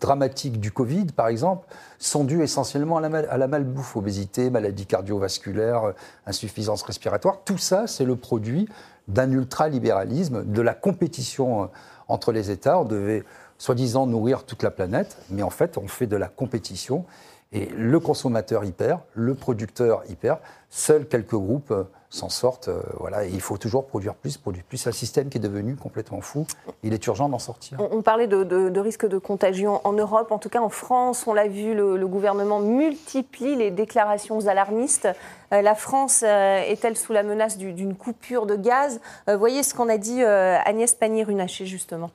dramatiques 0.00 0.58
du 0.58 0.72
Covid, 0.72 1.06
par 1.14 1.28
exemple, 1.28 1.68
sont 1.98 2.24
dues 2.24 2.42
essentiellement 2.42 2.96
à 2.96 3.08
la, 3.08 3.18
à 3.30 3.36
la 3.36 3.46
malbouffe. 3.46 3.96
Obésité, 3.96 4.48
maladie 4.48 4.86
cardiovasculaire, 4.86 5.84
euh, 5.84 5.92
insuffisance 6.26 6.82
respiratoire. 6.82 7.40
Tout 7.44 7.58
ça, 7.58 7.86
c'est 7.86 8.06
le 8.06 8.16
produit 8.16 8.66
d'un 9.08 9.30
ultralibéralisme, 9.30 10.44
de 10.44 10.62
la 10.62 10.74
compétition 10.74 11.64
euh, 11.64 11.66
entre 12.08 12.32
les 12.32 12.50
États. 12.50 12.78
On 12.78 12.84
devait 12.84 13.24
soi-disant 13.58 14.06
nourrir 14.06 14.44
toute 14.44 14.62
la 14.62 14.70
planète, 14.70 15.18
mais 15.30 15.42
en 15.42 15.50
fait, 15.50 15.78
on 15.78 15.86
fait 15.86 16.06
de 16.06 16.16
la 16.16 16.28
compétition. 16.28 17.04
Et 17.54 17.66
le 17.76 18.00
consommateur 18.00 18.64
y 18.64 18.72
perd, 18.72 19.00
le 19.12 19.34
producteur 19.34 20.02
y 20.08 20.14
perd. 20.14 20.38
Seuls 20.70 21.06
quelques 21.06 21.34
groupes 21.34 21.70
euh, 21.70 21.84
s'en 22.08 22.30
sortent. 22.30 22.68
Euh, 22.68 22.80
voilà, 22.98 23.26
et 23.26 23.30
il 23.30 23.42
faut 23.42 23.58
toujours 23.58 23.86
produire 23.86 24.14
plus, 24.14 24.38
produire 24.38 24.64
plus. 24.64 24.78
C'est 24.78 24.88
un 24.88 24.92
système 24.92 25.28
qui 25.28 25.36
est 25.36 25.40
devenu 25.40 25.76
complètement 25.76 26.22
fou. 26.22 26.46
Il 26.82 26.94
est 26.94 27.06
urgent 27.06 27.28
d'en 27.28 27.38
sortir. 27.38 27.78
On, 27.78 28.00
parlait 28.00 28.26
de, 28.26 28.42
de, 28.42 28.80
risque 28.80 29.06
de 29.06 29.18
contagion 29.18 29.86
en 29.86 29.92
Europe, 29.92 30.32
en 30.32 30.38
tout 30.38 30.48
cas 30.48 30.62
en 30.62 30.70
France. 30.70 31.26
On 31.26 31.34
l'a 31.34 31.46
vu, 31.46 31.74
le, 31.74 32.06
gouvernement 32.06 32.60
multiplie 32.60 33.54
les 33.54 33.70
déclarations 33.70 34.46
alarmistes. 34.46 35.08
Euh, 35.52 35.60
la 35.60 35.74
France 35.74 36.22
est-elle 36.22 36.96
sous 36.96 37.12
la 37.12 37.22
menace 37.22 37.58
d'une 37.58 37.94
coupure 37.94 38.46
de 38.46 38.56
gaz? 38.56 38.98
Voyez 39.28 39.62
ce 39.62 39.74
qu'en 39.74 39.90
a 39.90 39.98
dit 39.98 40.22
Agnès 40.22 40.94
Pannier-Runacher, 40.94 41.66
justement. 41.66 42.10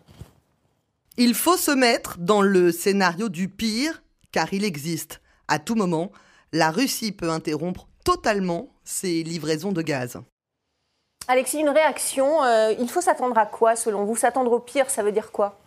Il 1.17 1.35
faut 1.35 1.57
se 1.57 1.71
mettre 1.71 2.17
dans 2.17 2.41
le 2.41 2.71
scénario 2.71 3.29
du 3.29 3.49
pire, 3.49 4.01
car 4.31 4.51
il 4.51 4.63
existe 4.63 5.21
à 5.47 5.59
tout 5.59 5.75
moment, 5.75 6.11
la 6.51 6.71
Russie 6.71 7.11
peut 7.11 7.29
interrompre 7.29 7.87
totalement 8.03 8.69
ses 8.83 9.23
livraisons 9.23 9.71
de 9.71 9.81
gaz. 9.81 10.19
Alexis, 11.27 11.59
une 11.59 11.69
réaction, 11.69 12.43
euh, 12.43 12.73
il 12.79 12.89
faut 12.89 13.01
s'attendre 13.01 13.37
à 13.37 13.45
quoi 13.45 13.75
selon 13.75 14.05
vous? 14.05 14.15
S'attendre 14.15 14.51
au 14.53 14.59
pire, 14.59 14.89
ça 14.89 15.03
veut 15.03 15.11
dire 15.11 15.31
quoi? 15.31 15.59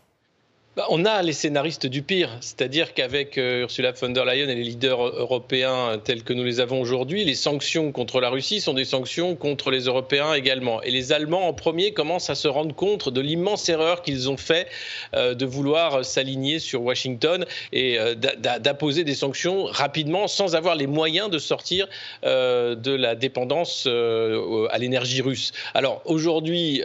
On 0.88 1.04
a 1.04 1.22
les 1.22 1.32
scénaristes 1.32 1.86
du 1.86 2.02
pire, 2.02 2.30
c'est-à-dire 2.40 2.94
qu'avec 2.94 3.38
euh, 3.38 3.62
Ursula 3.62 3.90
von 3.90 4.10
der 4.10 4.24
Leyen 4.24 4.48
et 4.48 4.54
les 4.54 4.62
leaders 4.62 5.04
européens 5.04 5.98
tels 6.02 6.22
que 6.22 6.32
nous 6.32 6.44
les 6.44 6.60
avons 6.60 6.80
aujourd'hui, 6.80 7.24
les 7.24 7.34
sanctions 7.34 7.90
contre 7.90 8.20
la 8.20 8.30
Russie 8.30 8.60
sont 8.60 8.74
des 8.74 8.84
sanctions 8.84 9.34
contre 9.34 9.72
les 9.72 9.86
Européens 9.86 10.32
également. 10.32 10.80
Et 10.82 10.92
les 10.92 11.12
Allemands 11.12 11.48
en 11.48 11.54
premier 11.54 11.92
commencent 11.92 12.30
à 12.30 12.36
se 12.36 12.46
rendre 12.46 12.72
compte 12.74 13.08
de 13.08 13.20
l'immense 13.20 13.68
erreur 13.68 14.02
qu'ils 14.02 14.30
ont 14.30 14.36
fait 14.36 14.68
euh, 15.14 15.34
de 15.34 15.44
vouloir 15.44 16.04
s'aligner 16.04 16.60
sur 16.60 16.82
Washington 16.82 17.44
et 17.72 17.98
euh, 17.98 18.14
d'apposer 18.14 19.02
des 19.02 19.14
sanctions 19.14 19.64
rapidement 19.64 20.28
sans 20.28 20.54
avoir 20.54 20.76
les 20.76 20.86
moyens 20.86 21.30
de 21.30 21.38
sortir 21.38 21.88
de 22.22 22.94
la 22.94 23.14
dépendance 23.14 23.86
à 23.86 24.78
l'énergie 24.78 25.20
russe. 25.20 25.52
Alors 25.74 26.02
aujourd'hui, 26.04 26.82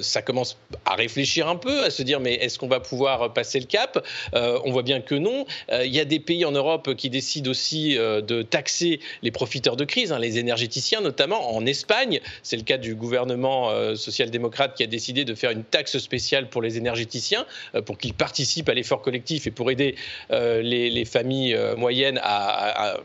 ça 0.00 0.22
commence 0.22 0.56
à 0.84 0.94
réfléchir 0.94 1.48
un 1.48 1.56
peu, 1.56 1.84
à 1.84 1.90
se 1.90 2.02
dire 2.02 2.20
mais 2.20 2.34
est-ce 2.34 2.58
qu'on 2.58 2.68
va 2.68 2.73
pouvoir 2.80 3.32
passer 3.32 3.60
le 3.60 3.66
cap 3.66 4.04
euh, 4.34 4.58
On 4.64 4.72
voit 4.72 4.82
bien 4.82 5.00
que 5.00 5.14
non. 5.14 5.46
Euh, 5.70 5.84
il 5.84 5.94
y 5.94 6.00
a 6.00 6.04
des 6.04 6.20
pays 6.20 6.44
en 6.44 6.52
Europe 6.52 6.94
qui 6.94 7.10
décident 7.10 7.50
aussi 7.50 7.96
euh, 7.96 8.20
de 8.20 8.42
taxer 8.42 9.00
les 9.22 9.30
profiteurs 9.30 9.76
de 9.76 9.84
crise, 9.84 10.12
hein, 10.12 10.18
les 10.18 10.38
énergéticiens 10.38 11.00
notamment. 11.00 11.54
En 11.54 11.66
Espagne, 11.66 12.20
c'est 12.42 12.56
le 12.56 12.62
cas 12.62 12.78
du 12.78 12.94
gouvernement 12.94 13.70
social-démocrate 13.96 14.76
qui 14.76 14.82
a 14.82 14.86
décidé 14.86 15.24
de 15.24 15.34
faire 15.34 15.50
une 15.50 15.64
taxe 15.64 15.98
spéciale 15.98 16.48
pour 16.48 16.62
les 16.62 16.76
énergéticiens, 16.76 17.46
pour 17.86 17.98
qu'ils 17.98 18.14
participent 18.14 18.68
à 18.68 18.74
l'effort 18.74 19.02
collectif 19.02 19.46
et 19.46 19.50
pour 19.50 19.70
aider 19.70 19.96
les, 20.30 21.04
familles 21.04 21.58
moyennes 21.76 22.20
à 22.22 22.96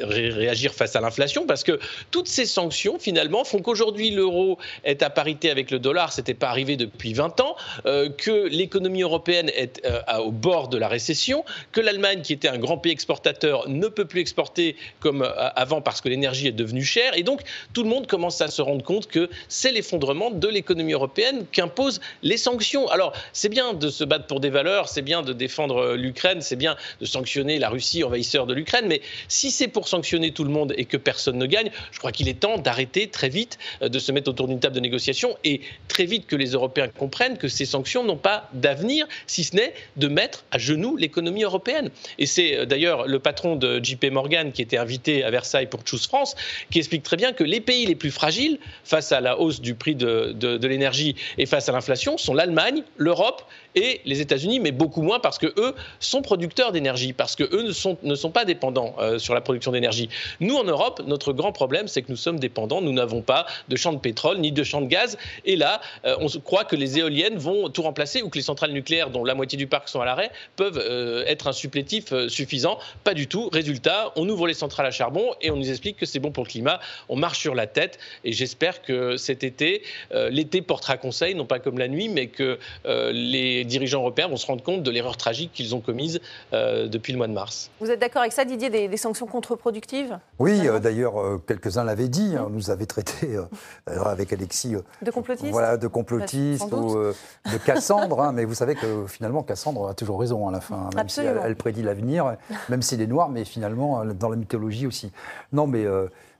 réagir 0.00 0.74
face 0.74 0.96
à 0.96 1.00
l'inflation 1.00 1.46
parce 1.46 1.64
que 1.64 1.78
toutes 2.10 2.28
ces 2.28 2.46
sanctions 2.46 2.98
finalement 2.98 3.44
font 3.44 3.60
qu'aujourd'hui 3.60 4.10
l'euro 4.10 4.58
est 4.84 5.02
à 5.02 5.10
parité 5.10 5.50
avec 5.50 5.70
le 5.70 5.78
dollar, 5.78 6.12
c'était 6.12 6.34
pas 6.34 6.48
arrivé 6.48 6.76
depuis 6.76 7.12
20 7.12 7.40
ans, 7.40 7.56
euh, 7.86 8.08
que 8.10 8.48
l'économie 8.48 9.02
européenne 9.02 9.50
est 9.54 9.82
euh, 9.84 10.00
au 10.18 10.30
bord 10.30 10.68
de 10.68 10.78
la 10.78 10.88
récession, 10.88 11.44
que 11.72 11.80
l'Allemagne 11.80 12.22
qui 12.22 12.32
était 12.32 12.48
un 12.48 12.58
grand 12.58 12.78
pays 12.78 12.92
exportateur 12.92 13.68
ne 13.68 13.88
peut 13.88 14.04
plus 14.04 14.20
exporter 14.20 14.76
comme 15.00 15.22
euh, 15.22 15.50
avant 15.54 15.80
parce 15.80 16.00
que 16.00 16.08
l'énergie 16.08 16.48
est 16.48 16.52
devenue 16.52 16.84
chère 16.84 17.16
et 17.16 17.22
donc 17.22 17.40
tout 17.72 17.82
le 17.82 17.88
monde 17.88 18.06
commence 18.06 18.40
à 18.40 18.48
se 18.48 18.62
rendre 18.62 18.84
compte 18.84 19.06
que 19.06 19.28
c'est 19.48 19.72
l'effondrement 19.72 20.30
de 20.30 20.48
l'économie 20.48 20.92
européenne 20.92 21.44
qu'imposent 21.52 22.00
les 22.22 22.36
sanctions. 22.36 22.88
Alors 22.88 23.12
c'est 23.32 23.48
bien 23.48 23.74
de 23.74 23.90
se 23.90 24.04
battre 24.04 24.26
pour 24.26 24.40
des 24.40 24.50
valeurs, 24.50 24.88
c'est 24.88 25.02
bien 25.02 25.22
de 25.22 25.32
défendre 25.32 25.94
l'Ukraine, 25.94 26.40
c'est 26.40 26.56
bien 26.56 26.76
de 27.00 27.06
sanctionner 27.06 27.58
la 27.58 27.68
Russie 27.68 28.04
envahisseur 28.04 28.46
de 28.46 28.54
l'Ukraine, 28.54 28.86
mais 28.86 29.00
si 29.28 29.41
c'est 29.50 29.68
pour 29.68 29.88
sanctionner 29.88 30.32
tout 30.32 30.44
le 30.44 30.50
monde 30.50 30.74
et 30.76 30.84
que 30.84 30.96
personne 30.96 31.38
ne 31.38 31.46
gagne, 31.46 31.70
je 31.90 31.98
crois 31.98 32.12
qu'il 32.12 32.28
est 32.28 32.40
temps 32.40 32.58
d'arrêter 32.58 33.08
très 33.08 33.28
vite 33.28 33.58
euh, 33.82 33.88
de 33.88 33.98
se 33.98 34.12
mettre 34.12 34.30
autour 34.30 34.48
d'une 34.48 34.60
table 34.60 34.74
de 34.74 34.80
négociation 34.80 35.36
et 35.44 35.60
très 35.88 36.04
vite 36.04 36.26
que 36.26 36.36
les 36.36 36.50
Européens 36.50 36.88
comprennent 36.88 37.38
que 37.38 37.48
ces 37.48 37.64
sanctions 37.64 38.04
n'ont 38.04 38.16
pas 38.16 38.48
d'avenir, 38.52 39.06
si 39.26 39.44
ce 39.44 39.56
n'est 39.56 39.74
de 39.96 40.08
mettre 40.08 40.44
à 40.50 40.58
genoux 40.58 40.96
l'économie 40.96 41.42
européenne. 41.42 41.90
Et 42.18 42.26
c'est 42.26 42.56
euh, 42.56 42.64
d'ailleurs 42.66 43.06
le 43.06 43.18
patron 43.18 43.56
de 43.56 43.82
JP 43.82 44.06
Morgan 44.12 44.52
qui 44.52 44.62
était 44.62 44.78
invité 44.78 45.24
à 45.24 45.30
Versailles 45.30 45.68
pour 45.68 45.80
Choose 45.86 46.06
France 46.06 46.34
qui 46.70 46.78
explique 46.78 47.02
très 47.02 47.16
bien 47.16 47.32
que 47.32 47.44
les 47.44 47.60
pays 47.60 47.86
les 47.86 47.94
plus 47.94 48.10
fragiles 48.10 48.58
face 48.84 49.12
à 49.12 49.20
la 49.20 49.38
hausse 49.38 49.60
du 49.60 49.74
prix 49.74 49.94
de, 49.94 50.32
de 50.32 50.66
l'énergie 50.66 51.16
et 51.38 51.46
face 51.46 51.68
à 51.68 51.72
l'inflation 51.72 52.18
sont 52.18 52.34
l'Allemagne, 52.34 52.82
l'Europe 52.96 53.44
et 53.74 54.00
les 54.04 54.20
États-Unis, 54.20 54.60
mais 54.60 54.72
beaucoup 54.72 55.02
moins 55.02 55.20
parce 55.20 55.38
que 55.38 55.46
eux 55.58 55.74
sont 56.00 56.22
producteurs 56.22 56.72
d'énergie, 56.72 57.12
parce 57.12 57.36
que 57.36 57.44
eux 57.44 57.62
ne 58.02 58.14
sont, 58.14 58.30
pas 58.30 58.44
dépendants 58.44 58.94
euh, 58.98 59.18
sur 59.18 59.34
la 59.34 59.40
production 59.40 59.72
d'énergie. 59.72 60.08
Nous, 60.40 60.56
en 60.56 60.64
Europe, 60.64 61.02
notre 61.06 61.32
grand 61.32 61.52
problème, 61.52 61.88
c'est 61.88 62.02
que 62.02 62.10
nous 62.10 62.16
sommes 62.16 62.38
dépendants. 62.38 62.80
Nous 62.80 62.92
n'avons 62.92 63.22
pas 63.22 63.46
de 63.68 63.76
champs 63.76 63.92
de 63.92 63.98
pétrole 63.98 64.38
ni 64.38 64.52
de 64.52 64.62
champs 64.62 64.80
de 64.80 64.86
gaz. 64.86 65.16
Et 65.44 65.56
là, 65.56 65.80
euh, 66.04 66.16
on 66.20 66.28
croit 66.40 66.64
que 66.64 66.76
les 66.76 66.98
éoliennes 66.98 67.36
vont 67.36 67.68
tout 67.68 67.82
remplacer 67.82 68.22
ou 68.22 68.28
que 68.28 68.38
les 68.38 68.44
centrales 68.44 68.72
nucléaires, 68.72 69.10
dont 69.10 69.24
la 69.24 69.34
moitié 69.34 69.56
du 69.56 69.66
parc 69.66 69.88
sont 69.88 70.00
à 70.00 70.04
l'arrêt, 70.04 70.30
peuvent 70.56 70.78
euh, 70.78 71.24
être 71.26 71.48
un 71.48 71.52
supplétif 71.52 72.12
suffisant. 72.28 72.78
Pas 73.04 73.14
du 73.14 73.26
tout. 73.26 73.48
Résultat, 73.52 74.12
on 74.16 74.28
ouvre 74.28 74.46
les 74.46 74.54
centrales 74.54 74.86
à 74.86 74.90
charbon 74.90 75.34
et 75.40 75.50
on 75.50 75.56
nous 75.56 75.70
explique 75.70 75.96
que 75.96 76.06
c'est 76.06 76.18
bon 76.18 76.30
pour 76.30 76.44
le 76.44 76.48
climat. 76.48 76.80
On 77.08 77.16
marche 77.16 77.38
sur 77.38 77.54
la 77.54 77.66
tête. 77.66 77.98
Et 78.24 78.32
j'espère 78.32 78.82
que 78.82 79.16
cet 79.16 79.44
été, 79.44 79.82
l'été 80.30 80.62
portera 80.62 80.96
conseil, 80.96 81.34
non 81.34 81.46
pas 81.46 81.58
comme 81.58 81.78
la 81.78 81.88
nuit, 81.88 82.08
mais 82.08 82.26
que 82.26 82.58
les 82.84 83.61
les 83.62 83.68
dirigeants 83.68 84.00
européens 84.00 84.26
vont 84.26 84.36
se 84.36 84.46
rendre 84.46 84.62
compte 84.64 84.82
de 84.82 84.90
l'erreur 84.90 85.16
tragique 85.16 85.52
qu'ils 85.52 85.72
ont 85.74 85.80
commise 85.80 86.20
euh, 86.52 86.88
depuis 86.88 87.12
le 87.12 87.18
mois 87.18 87.28
de 87.28 87.32
mars. 87.32 87.70
Vous 87.80 87.90
êtes 87.90 88.00
d'accord 88.00 88.22
avec 88.22 88.32
ça, 88.32 88.44
Didier, 88.44 88.70
des, 88.70 88.96
sanctions 88.96 89.26
contre-productives? 89.26 90.18
Oui, 90.40 90.66
euh, 90.66 90.80
d'ailleurs, 90.80 91.20
euh, 91.20 91.40
quelques-uns 91.46 91.84
l'avaient 91.84 92.08
dit. 92.08 92.34
Hein, 92.36 92.48
nous 92.50 92.70
avait 92.70 92.86
traité 92.86 93.38
avec 93.86 94.32
Alexis. 94.32 94.74
de 95.00 95.10
complotistes? 95.12 95.52
Voilà, 95.52 95.76
de 95.76 95.86
complotistes 95.86 96.72
ou 96.72 96.96
de 96.96 97.58
Cassandre. 97.64 98.20
Hein, 98.20 98.32
mais 98.32 98.44
vous 98.44 98.54
savez 98.54 98.74
que 98.74 99.06
finalement, 99.06 99.44
Cassandre 99.44 99.88
a 99.88 99.94
toujours 99.94 100.18
raison 100.18 100.48
à 100.48 100.50
la 100.50 100.60
fin. 100.60 100.74
Hein, 100.74 100.90
même 100.94 100.98
Absolument. 101.02 101.40
Si 101.40 101.46
elle, 101.46 101.56
prédit 101.56 101.82
l'avenir, 101.82 102.36
même 102.68 102.82
s'il 102.82 103.00
est 103.00 103.06
noir, 103.06 103.28
mais 103.28 103.44
finalement, 103.44 104.04
dans 104.04 104.28
la 104.28 104.36
mythologie 104.36 104.88
aussi. 104.88 105.12
Non, 105.52 105.68
mais 105.68 105.86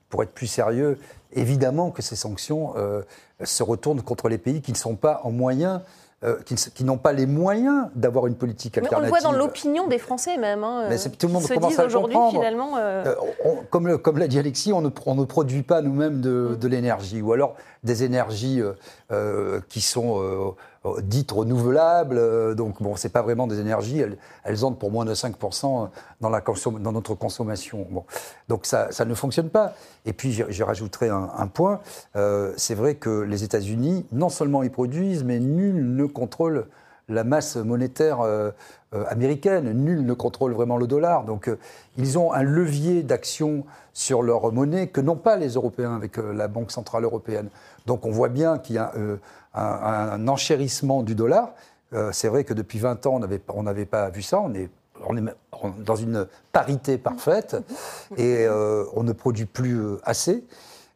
pour 0.09 0.25
être 0.25 0.33
plus 0.33 0.49
sérieux, 0.49 0.99
évidemment 1.33 1.91
que 1.91 2.03
ces 2.03 2.17
sanctions 2.17 2.75
se 3.43 3.63
retournent 3.63 4.03
contre 4.03 4.29
les 4.29 4.39
pays 4.39 4.61
qui 4.61 4.73
ne 4.73 4.77
sont 4.77 4.97
pas 4.97 5.21
en 5.23 5.31
moyen 5.31 5.83
euh, 6.25 6.37
qui, 6.45 6.85
n'ont 6.85 6.99
pas 6.99 7.13
les 7.13 7.27
moyens 7.27 7.89
d'avoir 7.97 8.29
une 8.29 8.37
politique 8.37 8.79
alternative. 8.79 9.11
Mais 9.11 9.17
on 9.17 9.21
le 9.21 9.21
voit 9.21 9.33
dans 9.33 9.37
l'opinion 9.37 9.89
des 9.89 9.99
Français 9.99 10.37
même. 10.37 10.63
Hein, 10.63 10.87
Mais 10.89 10.97
tout 10.97 11.27
le 11.27 11.33
monde 11.33 11.47
commence 11.49 11.79
à 11.79 11.87
le 11.87 11.93
comprendre. 11.93 12.31
Finalement, 12.31 12.77
euh, 12.77 13.05
euh, 13.45 13.51
comme, 13.71 13.99
comme 13.99 14.19
l'a 14.19 14.29
dit 14.29 14.39
Alexis, 14.39 14.73
on 14.73 14.83
ne, 14.83 14.91
on 15.07 15.15
ne 15.17 15.25
produit 15.25 15.63
pas 15.63 15.83
nous-mêmes 15.83 16.21
de, 16.21 16.51
mm. 16.53 16.57
de 16.59 16.69
l'énergie, 16.69 17.23
ou 17.23 17.33
alors 17.33 17.57
des 17.83 18.05
énergies 18.05 18.63
qui 19.69 19.81
sont 19.81 20.23
euh, 20.23 20.51
dites 21.03 21.31
renouvelables. 21.31 22.19
Euh, 22.19 22.55
donc, 22.55 22.83
bon, 22.83 22.97
c'est 22.97 23.09
pas 23.09 23.23
vraiment 23.23 23.47
des 23.47 23.61
énergies. 23.61 24.01
Elles, 24.01 24.17
elles 24.45 24.65
entrent 24.65 24.79
pour 24.79 24.91
moins 24.91 25.05
de 25.05 25.15
5% 25.15 25.89
dans, 26.21 26.29
la 26.29 26.43
dans 26.81 26.93
notre 26.93 27.15
consommation. 27.15 27.87
Bon. 27.91 28.05
Donc, 28.49 28.67
ça, 28.67 28.91
ça 28.91 29.05
ne 29.05 29.15
fonctionne 29.15 29.49
pas. 29.49 29.75
Et 30.07 30.13
puis, 30.13 30.33
je, 30.33 30.63
rajouterai 30.63 31.09
un, 31.09 31.31
un 31.37 31.47
point. 31.47 31.81
Euh, 32.17 32.53
c'est 32.57 32.75
vrai 32.75 32.97
que 32.97 33.21
les 33.21 33.45
États-Unis, 33.45 34.07
non 34.13 34.29
seulement 34.29 34.63
ils 34.63 34.73
produisent, 34.73 35.25
mais 35.25 35.39
nul 35.39 35.95
ne 35.95 36.07
contrôle 36.07 36.67
la 37.09 37.25
masse 37.25 37.57
monétaire 37.57 38.21
américaine. 39.09 39.73
Nul 39.73 40.07
ne 40.07 40.15
contrôle 40.15 40.53
vraiment 40.53 40.77
le 40.77 40.87
dollar. 40.87 41.25
Donc, 41.25 41.51
ils 41.99 42.17
ont 42.17 42.33
un 42.33 42.43
levier 42.43 43.03
d'action 43.03 43.65
sur 43.93 44.23
leur 44.23 44.51
monnaie 44.53 44.87
que 44.87 45.01
n'ont 45.01 45.17
pas 45.17 45.37
les 45.37 45.55
Européens 45.55 45.95
avec 45.95 46.17
la 46.17 46.49
Banque 46.49 46.71
Centrale 46.71 47.05
Européenne. 47.05 47.49
Donc, 47.87 48.07
on 48.07 48.11
voit 48.11 48.29
bien 48.29 48.57
qu'il 48.59 48.77
y 48.77 48.79
a 48.79 48.93
un, 49.55 50.29
enchérissement 50.29 51.03
du 51.03 51.15
dollar. 51.15 51.55
Euh, 51.93 52.11
c'est 52.13 52.29
vrai 52.29 52.45
que 52.45 52.55
depuis 52.55 52.79
20 52.79 53.07
ans, 53.07 53.21
on 53.49 53.63
n'avait 53.63 53.85
pas 53.85 54.11
vu 54.11 54.23
ça. 54.23 54.41
On 54.41 54.55
est, 54.55 54.71
on 55.07 55.17
est 55.17 55.23
dans 55.79 55.97
une 55.97 56.27
parité 56.53 56.99
parfaite 56.99 57.57
et 58.17 58.47
euh, 58.47 58.85
on 58.95 59.03
ne 59.03 59.13
produit 59.13 59.47
plus 59.47 59.79
euh, 59.79 60.01
assez. 60.05 60.45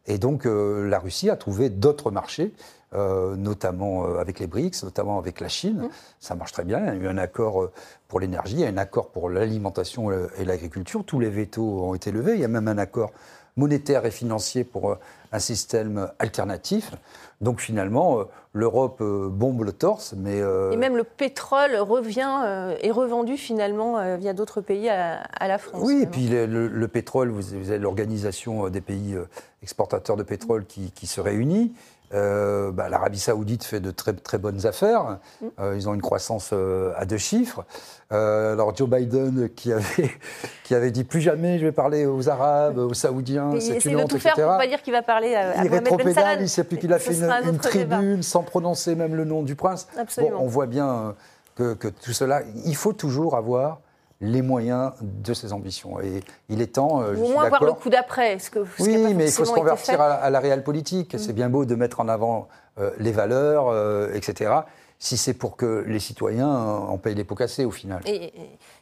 Et 0.07 0.17
donc 0.17 0.45
la 0.45 0.99
Russie 0.99 1.29
a 1.29 1.35
trouvé 1.35 1.69
d'autres 1.69 2.11
marchés, 2.11 2.53
notamment 2.93 4.05
avec 4.15 4.39
les 4.39 4.47
BRICS, 4.47 4.83
notamment 4.83 5.19
avec 5.19 5.41
la 5.41 5.49
Chine. 5.49 5.89
Ça 6.21 6.33
marche 6.33 6.53
très 6.53 6.63
bien. 6.63 6.79
Il 6.79 6.85
y 6.85 6.89
a 6.89 6.93
eu 6.93 7.07
un 7.09 7.17
accord 7.17 7.71
pour 8.07 8.21
l'énergie, 8.21 8.65
un 8.65 8.77
accord 8.77 9.09
pour 9.09 9.29
l'alimentation 9.29 10.09
et 10.09 10.45
l'agriculture. 10.45 11.03
Tous 11.05 11.19
les 11.19 11.29
vétos 11.29 11.61
ont 11.61 11.93
été 11.93 12.13
levés. 12.13 12.35
Il 12.35 12.39
y 12.39 12.45
a 12.45 12.47
même 12.47 12.69
un 12.69 12.77
accord 12.77 13.11
monétaire 13.57 14.05
et 14.05 14.11
financier 14.11 14.63
pour 14.63 14.97
un 15.31 15.39
système 15.39 16.09
alternatif. 16.19 16.91
Donc 17.39 17.59
finalement, 17.59 18.19
euh, 18.19 18.23
l'Europe 18.53 18.99
euh, 19.01 19.29
bombe 19.29 19.63
le 19.63 19.71
torse, 19.71 20.15
mais... 20.17 20.41
Euh, 20.41 20.71
et 20.71 20.77
même 20.77 20.97
le 20.97 21.03
pétrole 21.03 21.75
revient, 21.75 22.75
est 22.81 22.91
revendu 22.91 23.37
finalement 23.37 24.17
via 24.17 24.33
d'autres 24.33 24.61
pays 24.61 24.89
à, 24.89 25.47
la 25.47 25.57
France. 25.57 25.83
Oui, 25.85 26.01
et 26.03 26.07
puis 26.07 26.27
le, 26.29 26.87
pétrole, 26.87 27.29
vous, 27.29 27.53
avez 27.53 27.77
l'organisation 27.77 28.69
des 28.69 28.81
pays 28.81 29.15
exportateurs 29.61 30.15
de 30.15 30.23
pétrole 30.23 30.65
qui, 30.65 30.91
qui 30.91 31.07
se 31.07 31.21
réunit. 31.21 31.73
Euh, 32.13 32.71
bah, 32.71 32.87
L'Arabie 32.89 33.19
Saoudite 33.19 33.63
fait 33.63 33.79
de 33.79 33.91
très, 33.91 34.13
très 34.13 34.37
bonnes 34.37 34.65
affaires. 34.65 35.17
Mm. 35.41 35.45
Euh, 35.59 35.75
ils 35.75 35.89
ont 35.89 35.93
une 35.93 36.01
croissance 36.01 36.51
euh, 36.53 36.93
à 36.95 37.05
deux 37.05 37.17
chiffres. 37.17 37.65
alors 38.09 38.75
Joe 38.75 38.89
Biden, 38.89 39.49
qui 39.49 39.73
avait, 39.73 40.11
qui 40.63 40.73
avait 40.73 40.91
dit 40.91 41.03
plus 41.03 41.21
jamais 41.21 41.59
je 41.59 41.65
vais 41.65 41.71
parler 41.71 42.05
aux 42.05 42.29
Arabes, 42.29 42.77
aux 42.77 42.93
Saoudiens, 42.93 43.59
c'est 43.59 43.83
une 43.85 43.97
honte, 43.97 44.13
etc. 44.13 44.31
Faire 44.35 44.47
pour 44.47 44.57
pas 44.57 44.67
dire 44.67 44.81
qu'il 44.81 44.93
va 44.93 45.01
parler 45.01 45.35
à, 45.35 45.63
Il 45.63 45.69
rétropédale, 45.69 46.41
il 46.41 46.49
sait 46.49 46.63
plus 46.63 46.77
qu'il 46.77 46.93
a 46.93 46.99
fait 46.99 47.13
une, 47.13 47.57
tribune 47.57 48.23
sans 48.23 48.43
prononcer 48.43 48.95
même 48.95 49.15
le 49.15 49.25
nom 49.25 49.43
du 49.43 49.55
prince. 49.55 49.87
Bon, 50.17 50.31
on 50.39 50.47
voit 50.47 50.67
bien 50.67 51.15
que, 51.55 51.73
que 51.73 51.87
tout 51.87 52.13
cela, 52.13 52.41
il 52.65 52.75
faut 52.75 52.93
toujours 52.93 53.35
avoir 53.35 53.79
les 54.21 54.41
moyens 54.41 54.93
de 55.01 55.33
ses 55.33 55.53
ambitions. 55.53 55.99
Et 56.01 56.21
il 56.49 56.61
est 56.61 56.73
temps. 56.75 57.01
Euh, 57.01 57.15
Au 57.15 57.29
moins 57.29 57.49
voir 57.49 57.63
le 57.63 57.73
coup 57.73 57.89
d'après. 57.89 58.37
Oui, 58.79 59.13
mais 59.13 59.25
il 59.25 59.31
faut 59.31 59.45
se 59.45 59.51
convertir 59.51 60.01
à, 60.01 60.29
la 60.29 60.39
réelle 60.39 60.63
politique. 60.63 61.15
C'est 61.17 61.33
mm. 61.33 61.35
bien 61.35 61.49
beau 61.49 61.65
de 61.65 61.75
mettre 61.75 61.99
en 61.99 62.07
avant 62.07 62.47
euh, 62.79 62.91
les 62.99 63.11
valeurs, 63.11 63.67
euh, 63.69 64.13
etc. 64.13 64.51
si 64.99 65.17
c'est 65.17 65.33
pour 65.33 65.55
que 65.55 65.83
les 65.87 65.99
citoyens 65.99 66.49
en 66.49 66.97
payent 66.97 67.15
les 67.15 67.23
pots 67.23 67.35
cassés 67.35 67.65
au 67.65 67.71
final. 67.71 68.01
Et, 68.05 68.33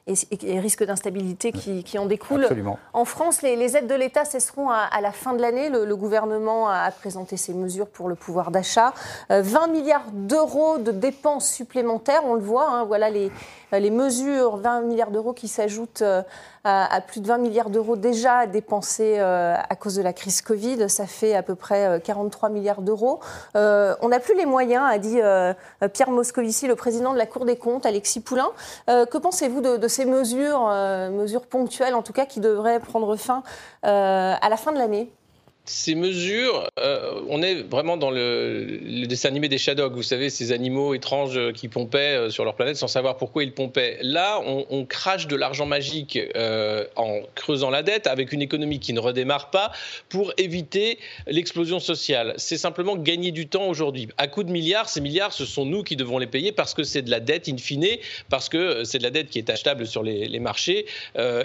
et, 0.07 0.59
risques 0.59 0.83
d'instabilité 0.83 1.51
qui, 1.51 1.97
en 1.97 2.05
découlent. 2.05 2.43
Absolument. 2.43 2.77
En 2.93 3.05
France, 3.05 3.41
les, 3.41 3.75
aides 3.75 3.87
de 3.87 3.95
l'État 3.95 4.23
cesseront 4.23 4.69
à, 4.69 5.01
la 5.01 5.11
fin 5.11 5.33
de 5.33 5.41
l'année. 5.41 5.69
Le, 5.69 5.95
gouvernement 5.95 6.69
a 6.69 6.91
présenté 6.91 7.37
ses 7.37 7.53
mesures 7.53 7.87
pour 7.87 8.09
le 8.09 8.15
pouvoir 8.15 8.51
d'achat. 8.51 8.93
20 9.29 9.39
euh, 9.39 9.71
milliards 9.71 10.11
d'euros 10.11 10.77
de 10.77 10.91
dépenses 10.91 11.49
supplémentaires, 11.49 12.21
on 12.25 12.35
le 12.35 12.41
voit. 12.41 12.69
Hein, 12.69 12.83
voilà 12.83 13.09
les, 13.09 13.31
les 13.71 13.89
mesures, 13.89 14.57
20 14.57 14.81
milliards 14.81 15.11
d'euros 15.11 15.33
qui 15.33 15.47
s'ajoutent 15.47 16.01
euh, 16.01 16.21
à, 16.63 16.99
plus 17.01 17.21
de 17.21 17.27
20 17.27 17.37
milliards 17.37 17.69
d'euros 17.69 17.95
déjà 17.95 18.47
dépensés 18.47 19.15
euh, 19.17 19.55
à 19.57 19.75
cause 19.75 19.95
de 19.95 20.01
la 20.01 20.13
crise 20.13 20.41
Covid. 20.41 20.89
Ça 20.89 21.05
fait 21.05 21.33
à 21.33 21.43
peu 21.43 21.55
près 21.55 22.01
43 22.03 22.49
milliards 22.49 22.81
d'euros. 22.81 23.19
on 23.55 24.09
n'a 24.09 24.19
plus 24.19 24.35
les 24.35 24.45
moyens, 24.45 24.83
a 24.87 24.97
dit 24.97 25.19
Pierre 25.93 26.11
Moscovici, 26.11 26.67
le 26.67 26.75
président 26.75 27.13
de 27.13 27.17
la 27.17 27.25
Cour 27.25 27.45
des 27.45 27.55
comptes, 27.55 27.85
Alexis 27.85 28.19
Poulain. 28.19 28.49
que 28.87 29.17
pensez-vous 29.17 29.61
de, 29.61 29.77
de, 29.77 29.87
ces 29.95 30.05
mesures, 30.05 30.67
mesures 31.11 31.47
ponctuelles 31.47 31.95
en 31.95 32.01
tout 32.01 32.13
cas, 32.13 32.25
qui 32.25 32.39
devraient 32.39 32.79
prendre 32.79 33.15
fin 33.15 33.43
à 33.83 34.47
la 34.49 34.57
fin 34.57 34.71
de 34.71 34.77
l'année 34.77 35.11
ces 35.65 35.95
mesures, 35.95 36.69
euh, 36.79 37.21
on 37.27 37.41
est 37.41 37.55
vraiment 37.63 37.97
dans 37.97 38.11
le, 38.11 39.05
dessin 39.07 39.29
animé 39.29 39.49
des 39.49 39.57
Shadows, 39.57 39.89
vous 39.89 40.03
savez, 40.03 40.29
ces 40.29 40.51
animaux 40.51 40.93
étranges 40.93 41.53
qui 41.53 41.69
pompaient 41.69 42.17
euh, 42.17 42.29
sur 42.29 42.45
leur 42.45 42.55
planète 42.55 42.77
sans 42.77 42.87
savoir 42.87 43.17
pourquoi 43.17 43.43
ils 43.43 43.53
pompaient. 43.53 43.97
Là, 44.01 44.39
on, 44.45 44.85
crache 44.85 45.25
de 45.25 45.35
l'argent 45.35 45.65
magique 45.65 46.19
euh, 46.35 46.85
en 46.95 47.21
creusant 47.33 47.71
la 47.71 47.81
dette 47.81 48.05
avec 48.05 48.31
une 48.31 48.41
économie 48.41 48.79
qui 48.79 48.93
ne 48.93 48.99
redémarre 48.99 49.49
pas 49.49 49.71
pour 50.09 50.31
éviter 50.37 50.99
l'explosion 51.25 51.79
sociale. 51.79 52.35
C'est 52.37 52.57
simplement 52.57 52.95
gagner 52.95 53.31
du 53.31 53.47
temps 53.47 53.67
aujourd'hui. 53.67 54.09
À 54.17 54.27
coup 54.27 54.43
de 54.43 54.51
milliards, 54.51 54.87
ces 54.89 55.01
milliards, 55.01 55.33
ce 55.33 55.45
sont 55.45 55.65
nous 55.65 55.81
qui 55.81 55.95
devons 55.95 56.19
les 56.19 56.27
payer 56.27 56.51
parce 56.51 56.75
que 56.75 56.83
c'est 56.83 57.01
de 57.01 57.09
la 57.09 57.19
dette 57.19 57.49
in 57.49 57.57
fine, 57.57 57.87
parce 58.29 58.49
que 58.49 58.83
c'est 58.83 58.99
de 58.99 59.03
la 59.03 59.09
dette 59.09 59.29
qui 59.29 59.39
est 59.39 59.49
achetable 59.49 59.87
sur 59.87 60.03
les, 60.03 60.39
marchés 60.39 60.85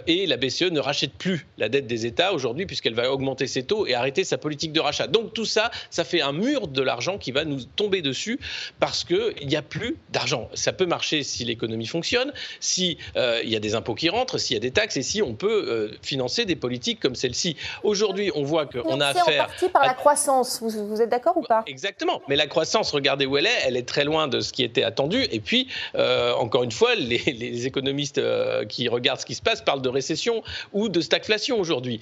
et 0.07 0.27
la 0.27 0.37
BCE 0.37 0.71
ne 0.71 0.81
rachète 0.81 1.13
plus 1.13 1.47
la 1.57 1.69
dette 1.69 1.87
des 1.87 2.05
États 2.05 2.35
aujourd'hui 2.35 2.67
puisqu'elle 2.67 2.95
va 2.95 3.11
augmenter 3.11 3.47
ses 3.47 3.63
taux 3.63 3.87
et 3.87 3.95
arrêter 4.11 4.25
sa 4.25 4.39
politique 4.39 4.73
de 4.73 4.81
rachat. 4.81 5.07
Donc 5.07 5.33
tout 5.35 5.45
ça, 5.45 5.71
ça 5.89 6.03
fait 6.03 6.21
un 6.21 6.33
mur 6.33 6.67
de 6.67 6.83
l'argent 6.83 7.17
qui 7.17 7.31
va 7.31 7.45
nous 7.45 7.63
tomber 7.63 8.03
dessus 8.03 8.41
parce 8.81 9.05
qu'il 9.05 9.47
n'y 9.47 9.55
a 9.55 9.63
plus 9.63 9.97
d'argent. 10.11 10.49
Ça 10.55 10.73
peut 10.73 10.87
marcher 10.87 11.23
si 11.23 11.45
l'économie 11.45 11.87
fonctionne, 11.87 12.33
si 12.59 12.99
euh, 13.17 13.41
y 13.45 13.55
a 13.55 13.61
des 13.61 13.77
impôts 13.77 13.95
qui 13.95 14.09
rentrent, 14.09 14.39
s'il 14.39 14.55
y 14.55 14.57
a 14.57 14.61
des 14.61 14.73
taxes 14.73 14.97
et 14.97 15.03
si 15.03 15.23
on 15.23 15.35
peut 15.35 15.65
euh, 15.69 15.97
financer 16.03 16.45
des 16.45 16.57
politiques 16.57 16.99
comme 16.99 17.15
celle-ci. 17.15 17.57
Aujourd'hui, 17.85 18.33
on 18.35 18.43
voit 18.43 18.67
qu'on 18.67 19.01
a 19.01 19.07
affaire... 19.07 19.47
partie 19.47 19.69
par 19.69 19.87
la 19.87 19.95
croissance. 19.95 20.61
Vous, 20.61 21.01
êtes 21.01 21.09
d'accord 21.09 21.37
ou 21.37 21.43
pas? 21.43 21.63
Exactement. 21.69 22.21
Mais 22.29 22.35
la 22.35 22.49
croissance, 22.49 22.91
regardez 22.91 23.27
où 23.27 23.37
elle 23.37 23.47
est. 23.47 23.59
Elle 23.65 23.77
est 23.77 23.87
très 23.87 24.05
loin 24.05 24.27
de 24.27 24.41
ce 24.41 24.53
qui 24.53 24.65
était 24.65 24.83
attendu. 24.83 25.23
Et 25.31 25.39
puis, 25.39 25.69
euh, 25.95 26.35
encore 26.35 26.65
une 26.65 26.73
fois, 26.73 26.97
les, 26.97 27.19
les 27.19 27.67
économistes 27.67 28.21
qui 28.69 28.89
regardent 28.89 29.21
ce 29.21 29.27
qui 29.27 29.37
se 29.37 29.43
passe 29.43 29.63
parlent 29.63 29.83
de 29.83 29.89
récession 29.89 30.43
ou 30.73 30.89
de 30.89 31.01
stagflation 31.01 31.61
aujourd'hui. 31.61 32.01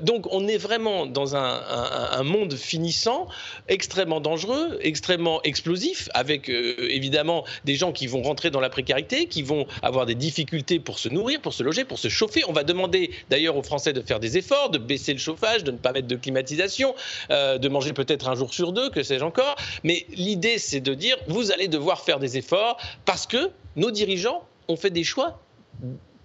donc, 0.00 0.26
on 0.32 0.48
est 0.48 0.58
vraiment 0.58 1.06
dans 1.06 1.35
un 1.35 1.35
un, 1.36 2.22
monde 2.22 2.54
finissant, 2.54 3.28
extrêmement 3.68 4.20
dangereux, 4.20 4.78
extrêmement 4.80 5.42
explosif, 5.42 6.08
avec 6.14 6.48
euh, 6.48 6.74
évidemment 6.90 7.44
des 7.64 7.74
gens 7.76 7.92
qui 7.92 8.06
vont 8.06 8.22
rentrer 8.22 8.50
dans 8.50 8.60
la 8.60 8.70
précarité, 8.70 9.26
qui 9.26 9.42
vont 9.42 9.66
avoir 9.82 10.06
des 10.06 10.14
difficultés 10.14 10.78
pour 10.78 10.98
se 10.98 11.08
nourrir, 11.08 11.40
pour 11.40 11.52
se 11.52 11.62
loger, 11.62 11.84
pour 11.84 11.98
se 11.98 12.08
chauffer. 12.08 12.42
On 12.48 12.52
va 12.52 12.64
demander 12.64 13.10
d'ailleurs 13.30 13.56
aux 13.56 13.62
Français 13.62 13.92
de 13.92 14.00
faire 14.00 14.20
des 14.20 14.38
efforts, 14.38 14.70
de 14.70 14.78
baisser 14.78 15.12
le 15.12 15.18
chauffage, 15.18 15.64
de 15.64 15.70
ne 15.70 15.76
pas 15.76 15.92
mettre 15.92 16.08
de 16.08 16.16
climatisation, 16.16 16.94
euh, 17.30 17.58
de 17.58 17.68
manger 17.68 17.92
peut-être 17.92 18.28
un 18.28 18.34
jour 18.34 18.52
sur 18.52 18.72
deux, 18.72 18.90
que 18.90 19.02
sais-je 19.02 19.24
encore. 19.24 19.56
Mais 19.84 20.06
l'idée, 20.10 20.58
c'est 20.58 20.80
de 20.80 20.94
dire, 20.94 21.16
vous 21.28 21.52
allez 21.52 21.68
devoir 21.68 22.02
faire 22.02 22.18
des 22.18 22.36
efforts 22.36 22.78
parce 23.04 23.26
que 23.26 23.50
nos 23.76 23.90
dirigeants 23.90 24.42
ont 24.68 24.76
fait 24.76 24.90
des 24.90 25.04
choix 25.04 25.40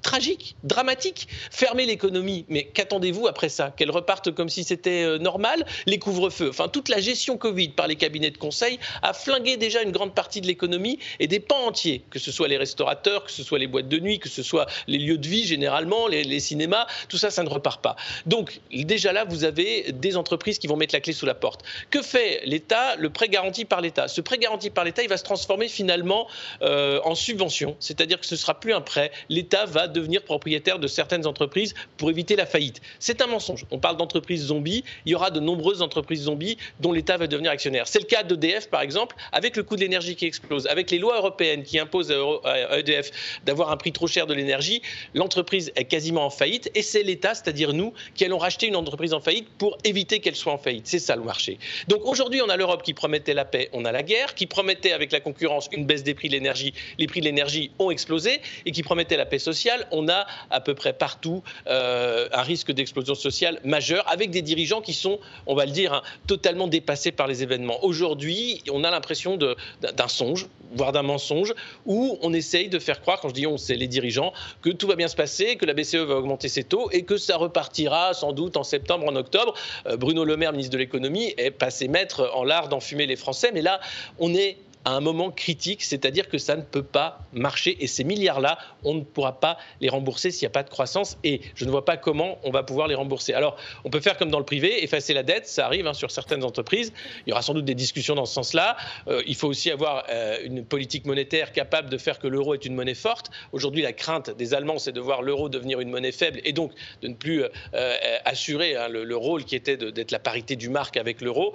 tragique, 0.02 0.56
dramatique. 0.64 1.28
Fermer 1.52 1.86
l'économie, 1.86 2.46
mais 2.50 2.66
qu'attendez-vous 2.66 3.28
après 3.28 3.50
ça? 3.50 3.72
Qu'elle 3.76 3.92
reparte 3.92 4.32
comme 4.32 4.50
si 4.50 4.64
c'était 4.64 5.04
euh, 5.04 5.18
normal? 5.18 5.66
Les 5.86 6.00
couvre-feux, 6.00 6.50
enfin 6.50 6.68
toute 6.68 6.90
la 6.90 7.00
gestion 7.00 7.38
Covid 7.38 7.70
par 7.70 7.88
les 7.88 7.96
cabinets 7.96 8.32
de 8.32 8.38
conseil 8.38 8.80
a 9.02 9.14
flingué 9.14 9.58
déjà 9.58 9.82
une 9.82 9.92
grande 9.92 10.14
partie 10.14 10.42
de 10.42 10.48
l'économie 10.48 11.00
et 11.20 11.28
des 11.28 11.40
pans 11.40 11.68
entiers, 11.68 12.04
que 12.10 12.20
ce 12.20 12.32
soit 12.32 12.48
les 12.48 12.58
restaurateurs, 12.58 13.24
que 13.24 13.32
ce 13.32 13.44
soit 13.44 13.60
les 13.60 13.68
boîtes 13.68 13.88
de 13.88 14.00
nuit, 14.00 14.20
que 14.20 14.30
ce 14.30 14.44
soit 14.44 14.68
les 14.88 14.98
lieux 14.98 15.18
de 15.18 15.28
vie 15.28 15.46
généralement, 15.46 16.08
les, 16.08 16.40
cinémas, 16.40 16.88
tout 17.08 17.18
ça, 17.18 17.30
ça 17.30 17.44
ne 17.44 17.50
repart 17.50 17.82
pas. 17.82 17.96
Donc 18.26 18.62
déjà 18.72 19.14
là, 19.14 19.26
vous 19.26 19.44
avez 19.44 19.92
des 19.92 20.18
entreprises 20.18 20.60
qui 20.60 20.68
vont 20.68 20.76
mettre 20.76 20.96
la 20.96 21.02
clé 21.02 21.14
sous 21.14 21.26
la 21.26 21.36
porte. 21.36 21.64
Que 21.90 22.02
fait 22.02 22.42
l'État? 22.46 22.96
Le 22.98 23.10
prêt 23.10 23.30
garanti 23.30 23.66
par 23.66 23.82
l'État. 23.82 24.08
Ce 24.08 24.22
prêt 24.22 24.38
garanti 24.38 24.70
par 24.70 24.84
l'État, 24.84 25.04
il 25.04 25.10
va 25.10 25.18
se 25.18 25.24
transformer 25.24 25.68
finalement 25.68 26.28
euh, 26.62 27.00
en 27.04 27.16
subvention, 27.16 27.76
c'est-à-dire 27.80 28.20
que 28.20 28.26
ce 28.26 28.36
ne 28.36 28.40
sera 28.40 28.60
plus 28.60 28.74
un 28.74 28.82
prêt. 28.82 29.12
L'État 29.30 29.66
va 29.66 29.88
devenir 29.92 30.24
propriétaire 30.24 30.80
de 30.80 30.88
certaines 30.88 31.28
entreprises 31.28 31.76
pour 31.98 32.10
éviter 32.10 32.36
la 32.36 32.46
faillite. 32.46 32.82
C'est 33.00 33.22
un 33.22 33.28
mensonge. 33.28 33.66
On 33.72 33.78
parle 33.78 33.98
d'entreprises 33.98 34.46
zombies. 34.46 34.84
Il 35.06 35.12
y 35.12 35.16
aura 35.16 35.30
de 35.30 35.40
nombreuses 35.40 35.82
entreprises 35.82 36.24
zombies 36.24 36.58
dont 36.80 36.92
l'État 36.92 37.18
va 37.18 37.28
devenir 37.28 37.52
actionnaire. 37.52 37.88
C'est 37.88 38.00
le 38.00 38.06
cas 38.06 38.24
d'EDF, 38.24 38.70
par 38.70 38.82
exemple, 38.82 39.16
avec 39.32 39.56
le 39.56 39.64
coût 39.64 39.76
de 39.76 39.82
l'énergie 39.82 40.16
qui 40.16 40.26
explose, 40.26 40.68
avec 40.68 40.92
les 40.92 40.98
lois 40.98 41.18
européennes 41.18 41.64
qui 41.64 41.80
imposent 41.80 42.12
à 42.12 42.80
EDF 42.80 43.12
d'avoir 43.46 43.72
un 43.72 43.78
prix 43.78 43.92
trop 43.92 44.08
cher 44.08 44.28
de 44.28 44.34
l'énergie. 44.34 44.82
L'entreprise 45.14 45.72
est 45.76 45.86
quasiment 45.86 46.26
en 46.26 46.30
faillite 46.30 46.72
et 46.76 46.82
c'est 46.82 47.04
l'État, 47.04 47.36
c'est-à-dire 47.36 47.74
nous, 47.74 47.94
qui 48.16 48.26
allons 48.26 48.38
racheter 48.38 48.68
une 48.68 48.76
entreprise 48.76 49.14
en 49.14 49.20
faillite 49.20 49.48
pour 49.58 49.78
éviter 49.84 50.20
qu'elle 50.20 50.36
soit 50.36 50.54
en 50.54 50.58
faillite. 50.58 50.88
C'est 50.88 51.00
ça 51.00 51.16
le 51.16 51.24
marché. 51.24 51.60
Donc 51.88 52.06
aujourd'hui, 52.06 52.42
on 52.42 52.50
a 52.50 52.58
l'Europe 52.58 52.84
qui 52.84 52.94
promettait 52.94 53.34
la 53.34 53.46
paix, 53.46 53.70
on 53.74 53.86
a 53.86 53.92
la 53.92 54.04
guerre, 54.04 54.36
qui 54.36 54.48
promettait 54.48 54.92
avec 54.92 55.12
la 55.12 55.20
concurrence 55.20 55.68
une 55.72 55.86
baisse 55.86 56.04
des 56.04 56.14
prix 56.14 56.28
de 56.28 56.34
l'énergie. 56.34 56.74
Les 56.98 57.08
prix 57.08 57.20
de 57.20 57.26
l'énergie 57.26 57.72
ont 57.80 57.92
explosé 57.92 58.42
et 58.66 58.72
qui 58.72 58.84
promettait 58.84 59.18
la 59.18 59.26
paix 59.26 59.40
sociale 59.40 59.81
on 59.92 60.10
a 60.10 60.26
à 60.50 60.62
peu 60.62 60.74
près 60.76 60.94
partout 60.94 61.44
euh, 61.68 62.28
un 62.32 62.42
risque 62.42 62.72
d'explosion 62.72 63.16
sociale 63.16 63.60
majeur 63.64 64.04
avec 64.12 64.32
des 64.32 64.42
dirigeants 64.42 64.82
qui 64.82 64.94
sont, 64.94 65.20
on 65.48 65.56
va 65.56 65.66
le 65.66 65.72
dire, 65.72 65.94
hein, 65.94 66.02
totalement 66.28 66.68
dépassés 66.68 67.12
par 67.12 67.28
les 67.28 67.44
événements. 67.44 67.84
Aujourd'hui, 67.84 68.64
on 68.72 68.84
a 68.84 68.92
l'impression 68.92 69.38
d'un 69.38 70.08
songe, 70.08 70.48
voire 70.76 70.92
d'un 70.92 71.04
mensonge, 71.04 71.54
où 71.86 72.18
on 72.22 72.34
essaye 72.34 72.70
de 72.70 72.80
faire 72.80 73.02
croire, 73.02 73.20
quand 73.20 73.30
je 73.30 73.34
dis 73.34 73.48
on, 73.48 73.58
c'est 73.58 73.76
les 73.76 73.88
dirigeants, 73.88 74.34
que 74.62 74.70
tout 74.70 74.88
va 74.88 74.96
bien 74.96 75.08
se 75.08 75.16
passer, 75.16 75.56
que 75.56 75.66
la 75.66 75.74
BCE 75.74 75.96
va 75.96 76.16
augmenter 76.16 76.48
ses 76.48 76.64
taux 76.64 76.90
et 76.92 77.04
que 77.04 77.18
ça 77.18 77.38
repartira 77.38 78.14
sans 78.14 78.34
doute 78.34 78.58
en 78.58 78.64
septembre, 78.64 79.08
en 79.08 79.16
octobre. 79.16 79.54
Euh, 79.88 79.98
Bruno 79.98 80.26
Le 80.26 80.38
Maire, 80.38 80.52
ministre 80.52 80.74
de 80.74 80.78
l'économie, 80.78 81.34
est 81.38 81.52
passé 81.52 81.88
maître 81.88 82.32
en 82.34 82.44
l'art 82.44 82.70
d'enfumer 82.70 83.06
les 83.06 83.16
Français, 83.16 83.52
mais 83.54 83.62
là, 83.62 83.80
on 84.20 84.34
est 84.34 84.58
à 84.86 84.92
un 84.92 85.00
moment 85.00 85.32
critique, 85.32 85.84
c'est-à-dire 85.84 86.28
que 86.28 86.38
ça 86.38 86.56
ne 86.56 86.62
peut 86.62 86.84
pas 86.84 87.20
marcher 87.34 87.78
et 87.84 87.88
ces 87.88 88.04
milliards-là, 88.04 88.58
on 88.84 88.96
ne 88.96 89.02
pourra 89.02 89.40
pas 89.40 89.58
les 89.80 89.90
rembourser 89.90 90.32
s'il 90.32 90.46
n'y 90.46 90.52
a 90.52 90.54
pas 90.54 90.64
de 90.64 90.70
croissance 90.70 91.18
et 91.24 91.42
je 91.56 91.66
ne 91.66 91.72
vois 91.72 91.86
pas 91.86 91.98
comment 91.98 92.40
on 92.44 92.52
va 92.52 92.64
pouvoir 92.64 92.88
les 92.88 92.96
rembourser. 92.96 93.34
Alors, 93.34 93.58
on 93.84 93.90
peut 93.90 94.00
faire 94.00 94.18
comme 94.18 94.32
dans 94.32 94.40
le 94.40 94.46
privé, 94.46 94.84
effacer 94.84 95.14
la 95.14 95.24
dette, 95.24 95.48
ça 95.48 95.66
arrive 95.66 95.88
hein, 95.88 95.94
sur 95.94 96.10
certaines 96.10 96.44
entreprises. 96.44 96.94
Il 97.26 97.30
y 97.30 97.34
aura 97.34 97.42
sans 97.42 97.54
doute 97.54 97.66
des 97.66 97.76
discussions 97.76 98.16
dans 98.16 98.26
ce 98.26 98.34
sens-là. 98.34 98.76
Euh, 99.08 99.22
il 99.28 99.36
faut 99.36 99.48
aussi 99.48 99.70
avoir 99.70 100.06
euh, 100.10 100.38
une 100.44 100.66
politique 100.66 101.06
monétaire 101.06 101.52
capable 101.52 101.90
de 101.90 101.98
faire 101.98 102.20
que 102.20 102.28
l'euro 102.28 102.54
est 102.54 102.66
une 102.66 102.74
monnaie 102.74 102.96
forte. 102.96 103.30
Aujourd'hui, 103.52 103.84
la 103.84 103.94
crainte 103.94 104.32
des 104.32 104.54
Allemands, 104.54 104.80
c'est 104.80 104.92
de 104.92 105.02
voir 105.02 105.22
l'euro 105.22 105.50
devenir 105.50 105.80
une 105.80 105.90
monnaie 105.90 106.12
faible 106.12 106.42
et 106.44 106.54
donc 106.54 106.72
de 107.02 107.08
ne 107.08 107.14
plus 107.14 107.44
euh, 107.44 107.98
assurer 108.26 108.76
hein, 108.76 108.88
le, 108.88 109.04
le, 109.04 109.18
rôle 109.18 109.46
qui 109.46 109.56
était 109.56 109.78
d'être 109.78 110.12
la 110.12 110.20
parité 110.20 110.56
du 110.56 110.70
marque 110.70 110.98
avec 110.98 111.22
l'euro. 111.22 111.54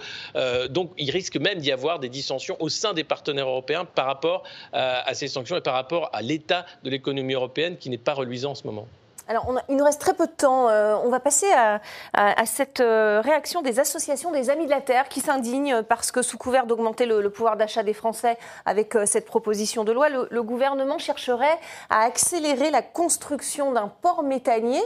donc, 0.71 0.93
il 0.99 1.11
risque 1.11 1.37
même 1.37 1.59
d'y 1.59 1.73
avoir 1.73 1.99
des 1.99 2.09
dissensions 2.09 2.57
au 2.61 2.69
sein 2.69 2.93
des 2.95 3.03
partenaires 3.17 3.49
européens 3.49 3.87
par 3.87 4.05
rapport 4.05 4.43
euh, 4.75 5.01
à 5.05 5.15
ces 5.15 5.27
sanctions 5.27 5.57
et 5.57 5.63
par 5.63 5.73
rapport 5.73 6.11
à 6.13 6.21
l'état 6.21 6.67
de 6.85 6.91
l'économie 6.91 7.33
européenne 7.33 7.79
qui 7.79 7.89
n'est 7.89 7.97
pas 7.97 8.13
reluisant 8.13 8.51
en 8.51 8.55
ce 8.55 8.67
moment. 8.67 8.87
Alors, 9.29 9.51
il 9.69 9.75
nous 9.75 9.85
reste 9.85 10.01
très 10.01 10.15
peu 10.15 10.27
de 10.27 10.33
temps. 10.33 10.69
Euh, 10.69 10.95
on 11.03 11.09
va 11.09 11.19
passer 11.19 11.51
à, 11.53 12.47
cette 12.47 12.79
euh, 12.79 13.21
réaction 13.25 13.61
des 13.61 13.81
associations 13.81 14.31
des 14.31 14.51
Amis 14.51 14.67
de 14.67 14.71
la 14.71 14.81
Terre 14.81 15.09
qui 15.09 15.21
s'indignent 15.21 15.83
parce 15.83 16.13
que, 16.13 16.23
sous 16.23 16.39
couvert 16.39 16.67
d'augmenter 16.67 17.07
le, 17.07 17.29
pouvoir 17.31 17.57
d'achat 17.57 17.83
des 17.83 17.95
Français 17.95 18.39
avec 18.67 18.97
cette 19.07 19.27
proposition 19.27 19.83
de 19.83 19.91
loi, 19.91 20.11
le, 20.11 20.43
gouvernement 20.43 20.99
chercherait 20.99 21.59
à 21.91 22.03
accélérer 22.03 22.71
la 22.71 22.83
construction 22.83 23.73
d'un 23.73 23.89
port 23.89 24.23
méthanier 24.23 24.83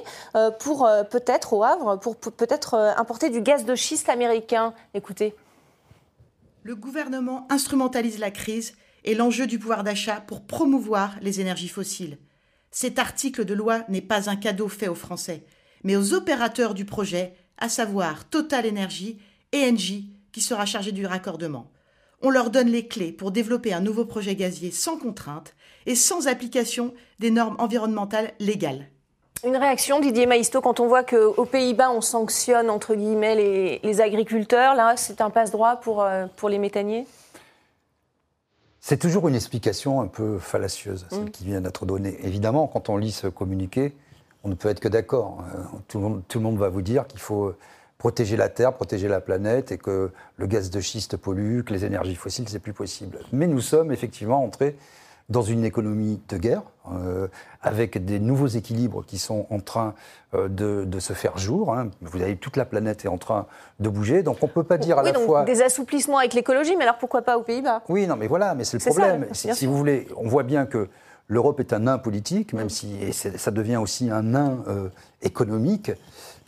pour 0.61 0.89
peut-être, 1.11 1.53
au 1.53 1.63
Havre, 1.63 1.97
pour 1.97 2.17
peut-être 2.17 2.75
importer 2.97 3.29
du 3.29 3.43
gaz 3.43 3.67
de 3.67 3.75
schiste 3.75 4.09
américain. 4.09 4.73
Écoutez 4.95 5.35
le 6.63 6.77
gouvernement 6.77 7.47
instrumentalise 7.51 8.19
la 8.19 8.31
crise 8.31 8.75
et 9.05 9.15
l'enjeu 9.15 9.47
du 9.47 9.59
pouvoir 9.59 9.85
d'achat 9.85 10.21
pour 10.21 10.47
promouvoir 10.47 11.17
les 11.23 11.41
énergies 11.41 11.69
fossiles. 11.69 12.19
Cet 12.71 12.99
article 12.99 13.45
de 13.45 13.55
loi 13.55 13.85
n'est 13.89 14.01
pas 14.01 14.31
un 14.31 14.37
cadeau 14.37 14.69
fait 14.69 14.89
aux 14.89 14.95
Français, 14.95 15.45
mais 15.83 15.97
aux 15.97 16.15
opérateurs 16.15 16.75
du 16.75 16.85
projet, 16.85 17.35
à 17.59 17.69
savoir 17.69 18.29
Total 18.29 18.69
Energy 18.69 19.19
et 19.53 19.65
Engie, 19.65 20.13
qui 20.33 20.41
sera 20.41 20.67
chargé 20.67 20.93
du 20.93 21.07
raccordement. 21.07 21.71
On 22.23 22.31
leur 22.31 22.51
donne 22.51 22.69
les 22.69 22.87
clés 22.87 23.13
pour 23.13 23.33
développer 23.33 23.73
un 23.73 23.81
nouveau 23.81 24.05
projet 24.05 24.37
gazier 24.37 24.71
sans 24.71 24.99
contrainte 24.99 25.55
et 25.87 25.95
sans 25.95 26.29
application 26.29 26.95
des 27.19 27.31
normes 27.31 27.57
environnementales 27.59 28.33
légales. 28.39 28.89
Une 29.43 29.57
réaction, 29.57 30.01
Didier 30.01 30.27
Maïsto, 30.27 30.61
quand 30.61 30.81
on 30.81 30.87
voit 30.87 31.03
qu'aux 31.03 31.47
Pays-Bas, 31.47 31.91
on 31.91 32.03
sanctionne, 32.03 32.69
entre 32.69 32.95
guillemets, 32.95 33.79
les, 33.83 34.01
agriculteurs, 34.01 34.75
là, 34.75 34.95
c'est 34.97 35.21
un 35.23 35.31
passe-droit 35.31 35.77
pour, 35.77 36.03
euh, 36.03 36.27
pour 36.37 36.51
les 36.51 36.59
méthaniers? 36.59 37.07
C'est 38.81 38.99
toujours 38.99 39.29
une 39.29 39.35
explication 39.35 40.01
un 40.01 40.07
peu 40.07 40.39
fallacieuse, 40.39 41.07
celle 41.11 41.25
mm. 41.25 41.31
qui 41.31 41.45
vient 41.45 41.61
d'être 41.61 41.87
donnée. 41.87 42.19
Évidemment, 42.23 42.67
quand 42.67 42.91
on 42.91 42.99
lit 42.99 43.13
ce 43.13 43.29
communiqué, 43.29 43.95
on 44.45 44.49
ne 44.49 44.55
peut 44.55 44.69
être 44.69 44.81
que 44.81 44.89
d'accord. 44.89 45.43
Euh, 45.55 45.79
tout, 45.89 46.39
le 46.39 46.41
monde 46.41 46.59
va 46.59 46.69
vous 46.69 46.83
dire 46.83 47.07
qu'il 47.07 47.21
faut 47.21 47.55
protéger 47.97 48.37
la 48.37 48.49
Terre, 48.49 48.75
protéger 48.75 49.09
la 49.09 49.21
planète 49.21 49.73
et 49.73 49.79
que 49.79 50.11
le 50.37 50.47
gaz 50.47 50.71
de 50.71 50.81
schiste 50.81 51.17
pollue, 51.17 51.63
que 51.63 51.73
les 51.73 51.85
énergies 51.85 52.17
fossiles, 52.17 52.49
c'est 52.49 52.59
plus 52.59 52.73
possible. 52.73 53.19
Mais 53.33 53.47
nous 53.47 53.61
sommes 53.61 53.93
effectivement 53.93 54.43
entrés 54.43 54.77
dans 55.31 55.43
une 55.43 55.65
économie 55.65 56.21
de 56.29 56.37
guerre, 56.37 56.63
euh, 56.93 57.29
avec 57.63 58.05
des 58.05 58.19
nouveaux 58.19 58.49
équilibres 58.49 59.05
qui 59.07 59.19
sont 59.19 59.47
en 59.51 59.61
train 59.61 59.95
euh, 60.35 60.49
de, 60.49 60.99
se 60.99 61.13
faire 61.13 61.39
jour. 61.39 61.73
Hein. 61.73 61.91
Vous 62.03 62.21
avez 62.21 62.37
toute 62.37 62.57
la 62.57 62.65
planète 62.65 63.05
est 63.05 63.09
en 63.09 63.19
train 63.19 63.47
de 63.79 63.89
bouger, 63.89 64.23
donc 64.23 64.39
on 64.43 64.47
ne 64.47 64.53
peut 64.53 64.65
pas 64.65 64.77
dire 64.77 64.99
à 64.99 65.03
la 65.03 65.15
fois 65.15 65.45
des 65.45 65.63
assouplissements 65.63 66.19
avec 66.19 66.35
l'écologie, 66.35 66.75
mais 66.77 66.83
alors 66.83 66.99
pourquoi 66.99 67.23
pas 67.23 67.39
aux 67.39 67.43
Pays-Bas? 67.43 67.83
Oui, 67.89 68.07
non, 68.07 68.17
mais 68.17 68.27
voilà, 68.27 68.55
mais 68.55 68.65
c'est 68.65 68.85
le 68.85 68.91
problème. 68.91 69.27
si, 69.33 69.67
vous 69.67 69.77
voulez, 69.77 70.09
on 70.17 70.29
voit 70.29 70.43
bien 70.43 70.67
que 70.67 70.89
l'Europe 71.29 71.61
est 71.61 71.73
un 71.73 71.81
nain 71.81 71.99
politique, 71.99 72.53
même 72.53 72.69
si 72.69 72.97
et 73.01 73.13
ça 73.13 73.51
devient 73.53 73.77
aussi 73.77 74.11
un 74.11 74.23
nain 74.23 74.59
euh, 74.67 74.89
économique. 75.23 75.93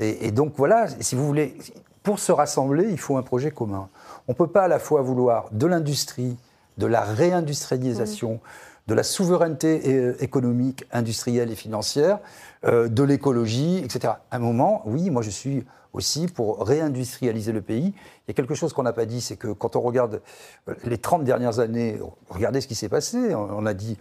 Et, 0.00 0.32
donc 0.32 0.54
voilà, 0.56 0.86
si 1.00 1.14
vous 1.14 1.24
voulez, 1.24 1.56
pour 2.02 2.18
se 2.18 2.32
rassembler, 2.32 2.88
il 2.90 2.98
faut 2.98 3.16
un 3.16 3.22
projet 3.22 3.52
commun. 3.52 3.88
On 4.26 4.32
ne 4.32 4.36
peut 4.36 4.48
pas 4.48 4.64
à 4.64 4.68
la 4.68 4.80
fois 4.80 5.00
vouloir 5.02 5.48
de 5.52 5.66
l'industrie, 5.66 6.36
de 6.78 6.86
la 6.86 7.02
réindustrialisation, 7.02 8.40
de 8.86 8.94
la 8.94 9.02
souveraineté 9.02 9.82
euh, 9.86 10.16
économique, 10.20 10.84
industrielle 10.92 11.50
et 11.50 11.54
financière, 11.54 12.18
euh, 12.64 12.88
de 12.88 13.02
l'écologie, 13.02 13.78
etc. 13.78 14.14
À 14.30 14.36
un 14.36 14.38
moment, 14.38 14.82
oui, 14.86 15.10
moi 15.10 15.22
je 15.22 15.30
suis 15.30 15.64
aussi 15.92 16.26
pour 16.26 16.66
réindustrialiser 16.66 17.52
le 17.52 17.60
pays. 17.60 17.92
Il 17.94 18.28
y 18.28 18.30
a 18.30 18.34
quelque 18.34 18.54
chose 18.54 18.72
qu'on 18.72 18.82
n'a 18.82 18.92
pas 18.92 19.04
dit, 19.04 19.20
c'est 19.20 19.36
que 19.36 19.48
quand 19.48 19.76
on 19.76 19.80
regarde 19.80 20.22
euh, 20.68 20.74
les 20.84 20.98
30 20.98 21.24
dernières 21.24 21.58
années, 21.58 22.00
regardez 22.28 22.60
ce 22.60 22.66
qui 22.66 22.74
s'est 22.74 22.88
passé. 22.88 23.34
On 23.34 23.66
a 23.66 23.74
dit, 23.74 23.98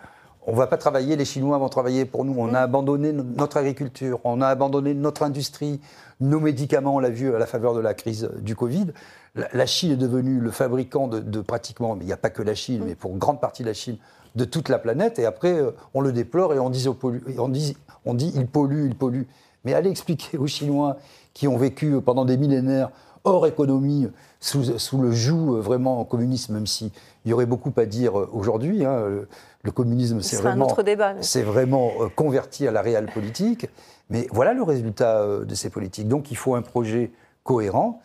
on 0.47 0.53
ne 0.53 0.57
va 0.57 0.67
pas 0.67 0.77
travailler, 0.77 1.15
les 1.15 1.25
Chinois 1.25 1.57
vont 1.57 1.69
travailler 1.69 2.05
pour 2.05 2.25
nous. 2.25 2.35
On 2.37 2.53
a 2.53 2.59
abandonné 2.59 3.13
notre 3.13 3.57
agriculture, 3.57 4.19
on 4.23 4.41
a 4.41 4.47
abandonné 4.47 4.93
notre 4.93 5.23
industrie, 5.23 5.79
nos 6.19 6.39
médicaments, 6.39 6.95
on 6.95 6.99
l'a 6.99 7.09
vu 7.09 7.33
à 7.35 7.39
la 7.39 7.45
faveur 7.45 7.73
de 7.73 7.79
la 7.79 7.93
crise 7.93 8.29
du 8.39 8.55
Covid. 8.55 8.87
La, 9.35 9.65
Chine 9.65 9.91
est 9.91 9.97
devenue 9.97 10.39
le 10.39 10.51
fabricant 10.51 11.07
de, 11.07 11.19
de 11.19 11.41
pratiquement, 11.41 11.95
mais 11.95 12.03
il 12.03 12.07
n'y 12.07 12.13
a 12.13 12.17
pas 12.17 12.29
que 12.29 12.41
la 12.41 12.55
Chine, 12.55 12.83
mais 12.85 12.95
pour 12.95 13.15
grande 13.17 13.39
partie 13.39 13.63
de 13.63 13.67
la 13.67 13.73
Chine, 13.73 13.97
de 14.35 14.45
toute 14.45 14.69
la 14.69 14.79
planète, 14.79 15.19
et 15.19 15.25
après, 15.25 15.53
euh, 15.53 15.71
on 15.93 16.01
le 16.01 16.11
déplore 16.11 16.53
et 16.53 16.59
on 16.59 16.69
dit, 16.69 16.87
on 17.37 17.49
dit, 17.49 17.77
on 18.05 18.13
dit 18.13 18.31
il 18.35 18.47
pollue, 18.47 18.85
il 18.87 18.95
pollue. 18.95 19.23
Mais 19.63 19.73
allez 19.73 19.89
expliquer 19.89 20.37
aux 20.37 20.47
Chinois 20.47 20.97
qui 21.33 21.47
ont 21.47 21.57
vécu 21.57 22.01
pendant 22.01 22.25
des 22.25 22.37
millénaires 22.37 22.89
hors 23.23 23.45
économie, 23.45 24.07
sous, 24.39 24.79
sous 24.79 24.99
le 24.99 25.11
joug 25.11 25.55
euh, 25.55 25.61
vraiment 25.61 26.03
communisme, 26.03 26.55
même 26.55 26.65
s'il 26.65 26.89
y 27.25 27.33
aurait 27.33 27.45
beaucoup 27.45 27.71
à 27.77 27.85
dire 27.85 28.19
euh, 28.19 28.29
aujourd'hui. 28.33 28.83
Hein, 28.85 29.25
le, 29.63 29.71
communisme, 29.71 30.21
c'est 30.21 30.37
vraiment, 30.37 30.67
c'est 31.21 31.43
vraiment 31.43 31.91
converti 32.15 32.67
à 32.67 32.71
la 32.71 32.81
réelle 32.81 33.07
politique. 33.07 33.67
Mais 34.09 34.27
voilà 34.31 34.53
le 34.53 34.63
résultat 34.63 35.25
de 35.39 35.55
ces 35.55 35.69
politiques. 35.69 36.07
Donc 36.07 36.31
il 36.31 36.37
faut 36.37 36.55
un 36.55 36.61
projet 36.61 37.11
cohérent, 37.43 38.01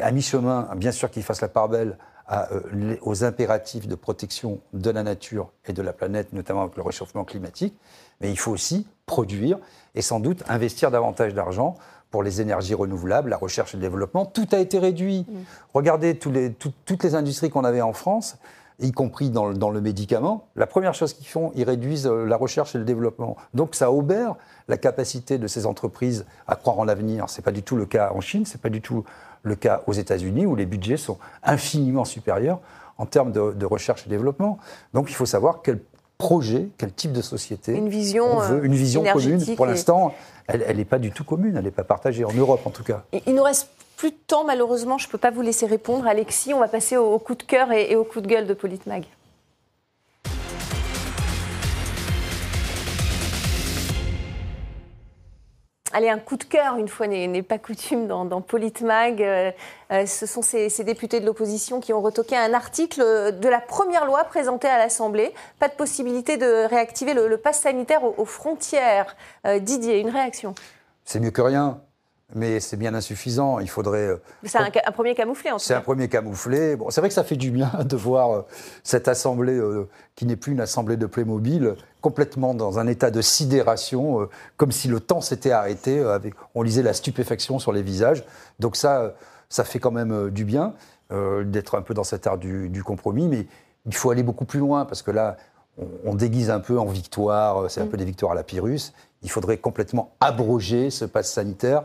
à 0.00 0.10
mi-chemin, 0.10 0.68
bien 0.76 0.92
sûr 0.92 1.10
qu'il 1.10 1.22
fasse 1.22 1.40
la 1.40 1.48
part 1.48 1.68
belle 1.68 1.96
euh, 2.32 2.96
aux 3.02 3.24
impératifs 3.24 3.88
de 3.88 3.96
protection 3.96 4.60
de 4.72 4.88
la 4.90 5.02
nature 5.02 5.50
et 5.66 5.72
de 5.72 5.82
la 5.82 5.92
planète, 5.92 6.32
notamment 6.32 6.62
avec 6.62 6.76
le 6.76 6.82
réchauffement 6.82 7.24
climatique, 7.24 7.74
mais 8.20 8.30
il 8.30 8.38
faut 8.38 8.52
aussi 8.52 8.86
produire 9.04 9.58
et 9.96 10.02
sans 10.02 10.20
doute 10.20 10.44
investir 10.48 10.92
davantage 10.92 11.34
d'argent 11.34 11.74
pour 12.12 12.22
les 12.22 12.40
énergies 12.40 12.74
renouvelables, 12.74 13.30
la 13.30 13.36
recherche 13.36 13.74
et 13.74 13.78
le 13.78 13.80
développement. 13.80 14.26
Tout 14.26 14.46
a 14.52 14.58
été 14.58 14.78
réduit. 14.78 15.26
Mm. 15.28 15.38
Regardez 15.74 16.20
les, 16.26 16.52
toutes 16.52 17.02
les 17.02 17.16
industries 17.16 17.50
qu'on 17.50 17.64
avait 17.64 17.80
en 17.80 17.92
France, 17.92 18.36
y 18.80 18.92
compris 18.92 19.30
dans, 19.30 19.52
dans, 19.52 19.70
le 19.70 19.80
médicament. 19.80 20.48
La 20.56 20.66
première 20.66 20.94
chose 20.94 21.12
qu'ils 21.12 21.26
font, 21.26 21.52
ils 21.54 21.64
réduisent 21.64 22.06
euh, 22.06 22.24
la 22.24 22.36
recherche 22.36 22.74
et 22.74 22.78
le 22.78 22.84
développement. 22.84 23.36
Donc 23.54 23.74
ça 23.74 23.92
obère 23.92 24.36
la 24.68 24.76
capacité 24.76 25.38
de 25.38 25.46
ces 25.46 25.66
entreprises 25.66 26.24
à 26.46 26.56
croire 26.56 26.78
en 26.78 26.84
l'avenir. 26.84 27.28
Ce 27.28 27.38
n'est 27.38 27.44
pas 27.44 27.52
du 27.52 27.62
tout 27.62 27.76
le 27.76 27.86
cas 27.86 28.12
en 28.14 28.20
Chine, 28.20 28.46
ce 28.46 28.54
n'est 28.54 28.60
pas 28.60 28.68
du 28.70 28.80
tout 28.80 29.04
le 29.42 29.54
cas 29.54 29.82
aux 29.86 29.92
États-Unis, 29.92 30.46
où 30.46 30.54
les 30.54 30.66
budgets 30.66 30.96
sont 30.96 31.18
infiniment 31.42 32.04
supérieurs 32.04 32.60
en 32.98 33.06
termes 33.06 33.32
de, 33.32 33.64
recherche 33.64 34.06
et 34.06 34.10
développement. 34.10 34.58
Donc 34.92 35.10
il 35.10 35.14
faut 35.14 35.26
savoir 35.26 35.62
quel 35.62 35.80
projet, 36.18 36.68
quel 36.76 36.92
type 36.92 37.12
de 37.12 37.22
société 37.22 37.74
une 37.74 37.88
vision, 37.88 38.26
on 38.26 38.40
veut, 38.40 38.64
une 38.64 38.74
vision 38.74 39.02
commune. 39.02 39.42
Pour 39.56 39.64
l'instant, 39.64 40.12
elle 40.46 40.76
n'est 40.76 40.84
pas 40.84 40.98
du 40.98 41.10
tout 41.10 41.24
commune, 41.24 41.56
elle 41.56 41.64
n'est 41.64 41.70
pas 41.70 41.84
partagée, 41.84 42.24
en 42.24 42.32
Europe 42.32 42.60
en 42.66 42.70
tout 42.70 42.84
cas. 42.84 43.04
Il 43.26 43.34
nous 43.34 43.42
reste 43.42 43.70
plus 44.00 44.12
de 44.12 44.16
temps, 44.26 44.44
malheureusement, 44.44 44.96
je 44.96 45.06
ne 45.06 45.10
peux 45.10 45.18
pas 45.18 45.30
vous 45.30 45.42
laisser 45.42 45.66
répondre. 45.66 46.06
Alexis, 46.06 46.54
on 46.54 46.58
va 46.58 46.68
passer 46.68 46.96
au, 46.96 47.18
coup 47.18 47.34
de 47.34 47.42
cœur 47.42 47.70
et, 47.70 47.96
au 47.96 48.04
coup 48.04 48.22
de 48.22 48.26
gueule 48.26 48.46
de 48.46 48.54
Politmag. 48.54 49.04
Allez, 55.92 56.08
un 56.08 56.18
coup 56.18 56.38
de 56.38 56.44
cœur, 56.44 56.78
une 56.78 56.88
fois 56.88 57.08
n'est 57.08 57.42
pas 57.42 57.58
coutume 57.58 58.06
dans, 58.06 58.24
dans 58.24 58.40
Politmag. 58.40 59.22
Euh, 59.22 59.50
euh, 59.92 60.06
ce 60.06 60.24
sont 60.24 60.40
ces, 60.40 60.70
députés 60.82 61.20
de 61.20 61.26
l'opposition 61.26 61.80
qui 61.80 61.92
ont 61.92 62.00
retoqué 62.00 62.38
un 62.38 62.54
article 62.54 63.02
de 63.38 63.48
la 63.50 63.60
première 63.60 64.06
loi 64.06 64.24
présentée 64.24 64.68
à 64.68 64.78
l'Assemblée. 64.78 65.34
Pas 65.58 65.68
de 65.68 65.74
possibilité 65.74 66.38
de 66.38 66.66
réactiver 66.66 67.12
le, 67.12 67.36
pass 67.36 67.60
sanitaire 67.60 68.00
aux, 68.18 68.24
frontières. 68.24 69.14
Euh, 69.46 69.58
Didier, 69.58 69.98
une 69.98 70.08
réaction? 70.08 70.54
C'est 71.04 71.20
mieux 71.20 71.32
que 71.32 71.42
rien 71.42 71.82
mais 72.34 72.60
c'est 72.60 72.76
bien 72.76 72.94
insuffisant. 72.94 73.58
Il 73.58 73.68
faudrait. 73.68 74.06
Euh, 74.06 74.16
c'est 74.44 74.58
un, 74.58 74.92
premier 74.92 75.14
camouflé, 75.14 75.50
en 75.50 75.58
C'est 75.58 75.74
un 75.74 75.80
premier 75.80 76.08
camouflé. 76.08 76.76
Bon, 76.76 76.90
c'est 76.90 77.00
vrai 77.00 77.08
que 77.08 77.14
ça 77.14 77.24
fait 77.24 77.36
du 77.36 77.50
bien 77.50 77.70
de 77.84 77.96
voir 77.96 78.32
euh, 78.32 78.46
cette 78.82 79.08
assemblée 79.08 79.58
euh, 79.58 79.88
qui 80.14 80.26
n'est 80.26 80.36
plus 80.36 80.52
une 80.52 80.60
assemblée 80.60 80.96
de 80.96 81.06
Playmobil, 81.06 81.74
complètement 82.00 82.54
dans 82.54 82.78
un 82.78 82.86
état 82.86 83.10
de 83.10 83.20
sidération, 83.20 84.28
comme 84.56 84.72
si 84.72 84.88
le 84.88 85.00
temps 85.00 85.20
s'était 85.20 85.50
arrêté. 85.50 86.00
Avec, 86.00 86.34
on 86.54 86.62
lisait 86.62 86.82
la 86.82 86.94
stupéfaction 86.94 87.58
sur 87.58 87.72
les 87.72 87.82
visages. 87.82 88.24
Donc 88.58 88.76
ça, 88.76 89.14
ça 89.48 89.64
fait 89.64 89.78
quand 89.78 89.90
même 89.90 90.30
du 90.30 90.44
bien 90.44 90.74
d'être 91.44 91.76
un 91.76 91.82
peu 91.82 91.92
dans 91.92 92.04
cet 92.04 92.26
art 92.26 92.38
du, 92.38 92.82
compromis, 92.84 93.26
mais 93.26 93.46
il 93.86 93.94
faut 93.94 94.10
aller 94.10 94.22
beaucoup 94.22 94.44
plus 94.44 94.60
loin 94.60 94.84
parce 94.84 95.02
que 95.02 95.10
là, 95.10 95.36
on, 96.04 96.14
déguise 96.14 96.50
un 96.50 96.60
peu 96.60 96.78
en 96.78 96.86
victoire. 96.86 97.70
C'est 97.70 97.80
un 97.80 97.86
mm. 97.86 97.88
peu 97.88 97.96
des 97.96 98.04
victoires 98.04 98.32
à 98.32 98.34
la 98.34 98.44
Pyrrhus. 98.44 98.92
Il 99.22 99.30
faudrait 99.30 99.58
complètement 99.58 100.12
abroger 100.20 100.90
ce 100.90 101.04
pass 101.04 101.32
sanitaire 101.32 101.84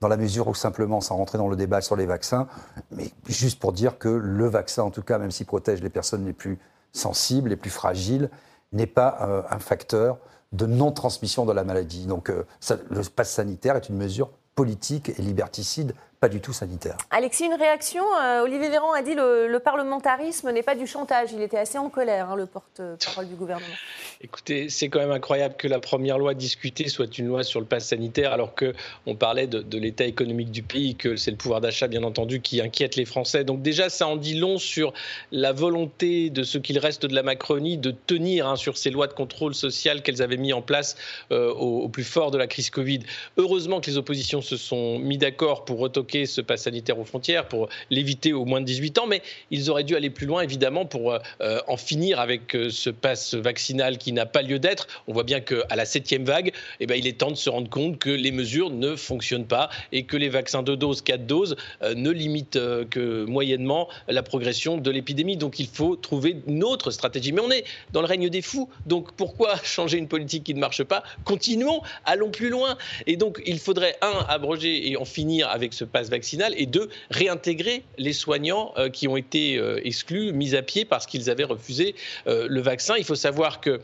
dans 0.00 0.08
la 0.08 0.16
mesure 0.16 0.48
où 0.48 0.54
simplement, 0.54 1.00
sans 1.00 1.16
rentrer 1.16 1.38
dans 1.38 1.48
le 1.48 1.56
débat 1.56 1.80
sur 1.80 1.96
les 1.96 2.06
vaccins, 2.06 2.46
mais 2.90 3.10
juste 3.26 3.58
pour 3.58 3.72
dire 3.72 3.98
que 3.98 4.08
le 4.08 4.46
vaccin, 4.46 4.82
en 4.82 4.90
tout 4.90 5.02
cas, 5.02 5.18
même 5.18 5.30
s'il 5.30 5.46
protège 5.46 5.82
les 5.82 5.90
personnes 5.90 6.24
les 6.26 6.32
plus 6.32 6.58
sensibles, 6.92 7.50
les 7.50 7.56
plus 7.56 7.70
fragiles, 7.70 8.30
n'est 8.72 8.86
pas 8.86 9.18
euh, 9.22 9.42
un 9.50 9.58
facteur 9.58 10.18
de 10.52 10.66
non-transmission 10.66 11.46
de 11.46 11.52
la 11.52 11.64
maladie. 11.64 12.06
Donc 12.06 12.30
euh, 12.30 12.44
le 12.90 13.02
pass 13.02 13.30
sanitaire 13.30 13.76
est 13.76 13.88
une 13.88 13.96
mesure 13.96 14.30
politique 14.54 15.10
et 15.18 15.22
liberticide 15.22 15.94
pas 16.24 16.30
du 16.30 16.40
tout 16.40 16.54
sanitaire. 16.54 16.96
Alexis, 17.10 17.44
une 17.44 17.52
réaction 17.52 18.02
euh, 18.22 18.44
Olivier 18.44 18.70
Véran 18.70 18.94
a 18.94 19.02
dit 19.02 19.14
le, 19.14 19.46
le 19.46 19.58
parlementarisme 19.58 20.50
n'est 20.52 20.62
pas 20.62 20.74
du 20.74 20.86
chantage. 20.86 21.32
Il 21.34 21.42
était 21.42 21.58
assez 21.58 21.76
en 21.76 21.90
colère, 21.90 22.30
hein, 22.30 22.36
le 22.36 22.46
porte-parole 22.46 23.28
du 23.28 23.34
gouvernement. 23.34 23.74
Écoutez, 24.22 24.70
c'est 24.70 24.88
quand 24.88 25.00
même 25.00 25.10
incroyable 25.10 25.54
que 25.58 25.68
la 25.68 25.80
première 25.80 26.16
loi 26.16 26.32
discutée 26.32 26.88
soit 26.88 27.18
une 27.18 27.26
loi 27.26 27.42
sur 27.42 27.60
le 27.60 27.66
pass 27.66 27.88
sanitaire, 27.88 28.32
alors 28.32 28.54
qu'on 28.54 29.16
parlait 29.16 29.46
de, 29.46 29.60
de 29.60 29.76
l'état 29.76 30.06
économique 30.06 30.50
du 30.50 30.62
pays, 30.62 30.94
que 30.94 31.14
c'est 31.16 31.30
le 31.30 31.36
pouvoir 31.36 31.60
d'achat, 31.60 31.88
bien 31.88 32.04
entendu, 32.04 32.40
qui 32.40 32.62
inquiète 32.62 32.96
les 32.96 33.04
Français. 33.04 33.44
Donc 33.44 33.60
déjà, 33.60 33.90
ça 33.90 34.08
en 34.08 34.16
dit 34.16 34.38
long 34.38 34.56
sur 34.56 34.94
la 35.30 35.52
volonté 35.52 36.30
de 36.30 36.42
ce 36.42 36.56
qu'il 36.56 36.78
reste 36.78 37.04
de 37.04 37.14
la 37.14 37.22
Macronie 37.22 37.76
de 37.76 37.90
tenir 37.90 38.48
hein, 38.48 38.56
sur 38.56 38.78
ces 38.78 38.88
lois 38.88 39.08
de 39.08 39.12
contrôle 39.12 39.54
social 39.54 40.00
qu'elles 40.00 40.22
avaient 40.22 40.38
mis 40.38 40.54
en 40.54 40.62
place 40.62 40.96
euh, 41.32 41.52
au, 41.52 41.82
au, 41.82 41.88
plus 41.90 42.02
fort 42.02 42.30
de 42.30 42.38
la 42.38 42.46
crise 42.46 42.70
Covid. 42.70 43.00
Heureusement 43.36 43.82
que 43.82 43.90
les 43.90 43.98
oppositions 43.98 44.40
se 44.40 44.56
sont 44.56 44.98
mis 44.98 45.18
d'accord 45.18 45.66
pour 45.66 45.80
retoquer 45.80 46.13
ce 46.24 46.40
pass 46.40 46.62
sanitaire 46.62 46.98
aux 46.98 47.04
frontières 47.04 47.48
pour 47.48 47.68
l'éviter 47.90 48.32
aux 48.32 48.44
moins 48.44 48.60
de 48.60 48.66
18 48.66 48.98
ans, 48.98 49.06
mais 49.06 49.22
ils 49.50 49.70
auraient 49.70 49.84
dû 49.84 49.96
aller 49.96 50.10
plus 50.10 50.26
loin, 50.26 50.42
évidemment, 50.42 50.86
pour 50.86 51.12
euh, 51.12 51.60
en 51.66 51.76
finir 51.76 52.20
avec 52.20 52.54
euh, 52.54 52.70
ce 52.70 52.90
pass 52.90 53.34
vaccinal 53.34 53.98
qui 53.98 54.12
n'a 54.12 54.26
pas 54.26 54.42
lieu 54.42 54.58
d'être. 54.58 54.86
On 55.08 55.12
voit 55.12 55.24
bien 55.24 55.40
qu'à 55.40 55.74
la 55.74 55.84
septième 55.84 56.24
vague, 56.24 56.52
eh 56.80 56.86
ben, 56.86 56.94
il 56.94 57.06
est 57.06 57.18
temps 57.18 57.30
de 57.30 57.36
se 57.36 57.50
rendre 57.50 57.68
compte 57.68 57.98
que 57.98 58.10
les 58.10 58.30
mesures 58.30 58.70
ne 58.70 58.96
fonctionnent 58.96 59.46
pas 59.46 59.70
et 59.92 60.04
que 60.04 60.16
les 60.16 60.28
vaccins 60.28 60.62
de 60.62 60.74
doses, 60.74 61.02
4 61.02 61.26
doses, 61.26 61.56
euh, 61.82 61.94
ne 61.94 62.10
limitent 62.10 62.58
que 62.90 63.24
moyennement 63.24 63.88
la 64.08 64.22
progression 64.22 64.78
de 64.78 64.90
l'épidémie. 64.90 65.36
Donc 65.36 65.58
il 65.58 65.66
faut 65.66 65.96
trouver 65.96 66.36
une 66.46 66.62
autre 66.62 66.90
stratégie. 66.90 67.32
Mais 67.32 67.40
on 67.40 67.50
est 67.50 67.64
dans 67.92 68.00
le 68.00 68.06
règne 68.06 68.28
des 68.28 68.42
fous. 68.42 68.68
Donc 68.86 69.12
pourquoi 69.12 69.56
changer 69.64 69.98
une 69.98 70.08
politique 70.08 70.44
qui 70.44 70.54
ne 70.54 70.60
marche 70.60 70.84
pas? 70.84 71.02
Continuons, 71.24 71.82
allons 72.04 72.30
plus 72.30 72.50
loin. 72.50 72.76
Et 73.06 73.16
donc 73.16 73.42
il 73.46 73.58
faudrait, 73.58 73.96
un, 74.02 74.24
abroger 74.28 74.90
et 74.90 74.96
en 74.96 75.04
finir 75.04 75.48
avec 75.48 75.72
ce 75.72 75.84
pass 75.84 76.03
vaccinale 76.10 76.54
et 76.56 76.66
deux, 76.66 76.88
réintégrer 77.10 77.82
les 77.98 78.12
soignants 78.12 78.72
euh, 78.76 78.88
qui 78.88 79.08
ont 79.08 79.16
été 79.16 79.56
euh, 79.56 79.80
exclus, 79.84 80.32
mis 80.32 80.54
à 80.54 80.62
pied 80.62 80.84
parce 80.84 81.06
qu'ils 81.06 81.30
avaient 81.30 81.44
refusé 81.44 81.94
euh, 82.26 82.46
le 82.48 82.60
vaccin. 82.60 82.94
Il 82.96 83.04
faut 83.04 83.14
savoir 83.14 83.60
que 83.60 83.80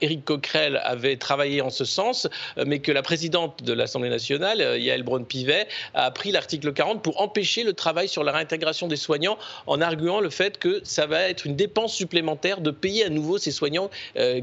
Éric 0.00 0.24
Coquerel 0.24 0.80
avait 0.84 1.16
travaillé 1.16 1.60
en 1.60 1.70
ce 1.70 1.84
sens, 1.84 2.28
mais 2.66 2.80
que 2.80 2.92
la 2.92 3.02
présidente 3.02 3.62
de 3.62 3.72
l'Assemblée 3.72 4.10
nationale, 4.10 4.80
Yael 4.80 5.02
Braun-Pivet, 5.02 5.66
a 5.94 6.10
pris 6.10 6.32
l'article 6.32 6.72
40 6.72 7.02
pour 7.02 7.20
empêcher 7.20 7.64
le 7.64 7.72
travail 7.72 8.08
sur 8.08 8.24
la 8.24 8.32
réintégration 8.32 8.88
des 8.88 8.96
soignants 8.96 9.38
en 9.66 9.80
arguant 9.80 10.20
le 10.20 10.30
fait 10.30 10.58
que 10.58 10.80
ça 10.84 11.06
va 11.06 11.22
être 11.22 11.46
une 11.46 11.56
dépense 11.56 11.94
supplémentaire 11.94 12.60
de 12.60 12.70
payer 12.70 13.04
à 13.04 13.08
nouveau 13.08 13.38
ces 13.38 13.50
soignants 13.50 13.90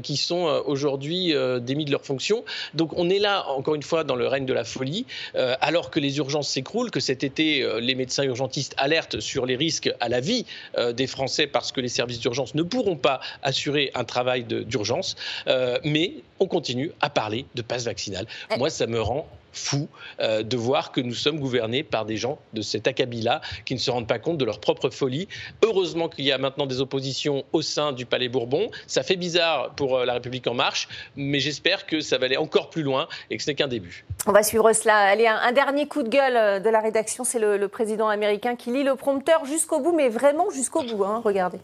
qui 0.02 0.16
sont 0.16 0.62
aujourd'hui 0.66 1.34
démis 1.60 1.84
de 1.84 1.90
leurs 1.90 2.04
fonctions. 2.04 2.44
Donc 2.74 2.96
on 2.96 3.08
est 3.10 3.18
là, 3.18 3.48
encore 3.48 3.74
une 3.74 3.82
fois, 3.82 4.04
dans 4.04 4.16
le 4.16 4.26
règne 4.26 4.46
de 4.46 4.52
la 4.52 4.64
folie, 4.64 5.06
alors 5.34 5.90
que 5.90 6.00
les 6.00 6.18
urgences 6.18 6.48
s'écroulent, 6.48 6.90
que 6.90 7.00
cet 7.00 7.24
été, 7.24 7.66
les 7.80 7.94
médecins 7.94 8.24
urgentistes 8.24 8.74
alertent 8.76 9.20
sur 9.20 9.46
les 9.46 9.56
risques 9.56 9.90
à 10.00 10.08
la 10.08 10.20
vie 10.20 10.46
des 10.92 11.06
Français 11.06 11.46
parce 11.46 11.72
que 11.72 11.80
les 11.80 11.88
services 11.88 12.20
d'urgence 12.20 12.54
ne 12.54 12.62
pourront 12.62 12.96
pas 12.96 13.20
assurer 13.42 13.90
un 13.94 14.04
travail 14.04 14.44
d'urgence. 14.44 15.16
Euh, 15.46 15.78
mais 15.84 16.14
on 16.38 16.46
continue 16.46 16.92
à 17.00 17.10
parler 17.10 17.46
de 17.54 17.62
passe 17.62 17.84
vaccinal. 17.84 18.26
Eh. 18.50 18.58
Moi, 18.58 18.70
ça 18.70 18.86
me 18.86 19.00
rend 19.00 19.26
fou 19.52 19.88
euh, 20.20 20.42
de 20.42 20.56
voir 20.56 20.92
que 20.92 21.00
nous 21.00 21.14
sommes 21.14 21.38
gouvernés 21.38 21.82
par 21.82 22.04
des 22.04 22.16
gens 22.16 22.38
de 22.52 22.62
cet 22.62 22.86
acabit-là 22.86 23.40
qui 23.64 23.74
ne 23.74 23.78
se 23.78 23.90
rendent 23.90 24.06
pas 24.06 24.18
compte 24.18 24.38
de 24.38 24.44
leur 24.44 24.60
propre 24.60 24.90
folie. 24.90 25.28
Heureusement 25.64 26.08
qu'il 26.08 26.24
y 26.24 26.32
a 26.32 26.38
maintenant 26.38 26.66
des 26.66 26.80
oppositions 26.80 27.44
au 27.52 27.62
sein 27.62 27.92
du 27.92 28.06
Palais 28.06 28.28
Bourbon. 28.28 28.70
Ça 28.86 29.02
fait 29.02 29.16
bizarre 29.16 29.74
pour 29.74 29.98
euh, 29.98 30.04
La 30.04 30.14
République 30.14 30.46
en 30.46 30.54
marche, 30.54 30.88
mais 31.16 31.40
j'espère 31.40 31.86
que 31.86 32.00
ça 32.00 32.18
va 32.18 32.26
aller 32.26 32.36
encore 32.36 32.70
plus 32.70 32.82
loin 32.82 33.08
et 33.30 33.36
que 33.36 33.42
ce 33.42 33.50
n'est 33.50 33.54
qu'un 33.54 33.68
début. 33.68 34.04
On 34.26 34.32
va 34.32 34.42
suivre 34.42 34.72
cela. 34.72 34.96
Allez, 34.96 35.26
un, 35.26 35.52
dernier 35.52 35.86
coup 35.86 36.02
de 36.02 36.08
gueule 36.08 36.62
de 36.62 36.68
la 36.68 36.80
rédaction, 36.80 37.24
c'est 37.24 37.38
le, 37.38 37.68
président 37.68 38.08
américain 38.08 38.56
qui 38.56 38.72
lit 38.72 38.82
le 38.82 38.96
prompteur 38.96 39.44
jusqu'au 39.44 39.80
bout, 39.80 39.92
mais 39.92 40.08
vraiment 40.08 40.50
jusqu'au 40.50 40.82
bout. 40.82 41.04
Hein, 41.04 41.22
regardez. 41.24 41.58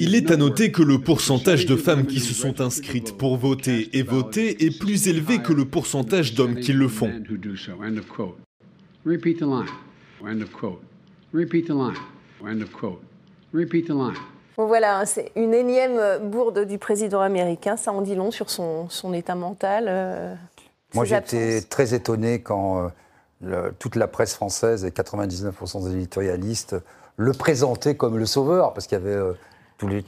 Il 0.00 0.14
est 0.14 0.30
à 0.30 0.36
noter 0.36 0.72
que 0.72 0.82
le 0.82 0.98
pourcentage 0.98 1.66
de 1.66 1.76
femmes 1.76 2.06
qui 2.06 2.20
se 2.20 2.32
sont 2.32 2.62
inscrites 2.62 3.16
pour 3.18 3.36
voter 3.36 3.94
et 3.96 4.02
voter 4.02 4.64
est 4.64 4.78
plus 4.78 5.06
élevé 5.06 5.42
que 5.42 5.52
le 5.52 5.66
pourcentage 5.66 6.34
d'hommes 6.34 6.56
qui 6.56 6.72
le 6.72 6.88
font. 6.88 7.12
Bon 14.56 14.66
voilà, 14.66 15.04
c'est 15.04 15.30
une 15.36 15.52
énième 15.52 16.30
bourde 16.30 16.66
du 16.66 16.78
président 16.78 17.20
américain. 17.20 17.76
Ça 17.76 17.92
en 17.92 18.00
dit 18.00 18.14
long 18.14 18.30
sur 18.30 18.48
son, 18.48 18.88
état 19.12 19.34
mental. 19.34 19.86
Euh, 19.88 20.34
Moi, 20.94 21.04
j'étais 21.04 21.60
très 21.60 21.92
étonné 21.92 22.40
quand 22.40 22.90
euh, 23.44 23.70
toute 23.78 23.96
la 23.96 24.08
presse 24.08 24.34
française 24.34 24.84
et 24.86 24.90
99% 24.90 25.84
des 25.84 25.96
éditorialistes 25.96 26.76
le 27.16 27.32
présentaient 27.32 27.94
comme 27.94 28.16
le 28.16 28.26
sauveur, 28.26 28.72
parce 28.72 28.86
qu'il 28.86 28.98
y 28.98 29.00
avait 29.00 29.10
euh, 29.10 29.32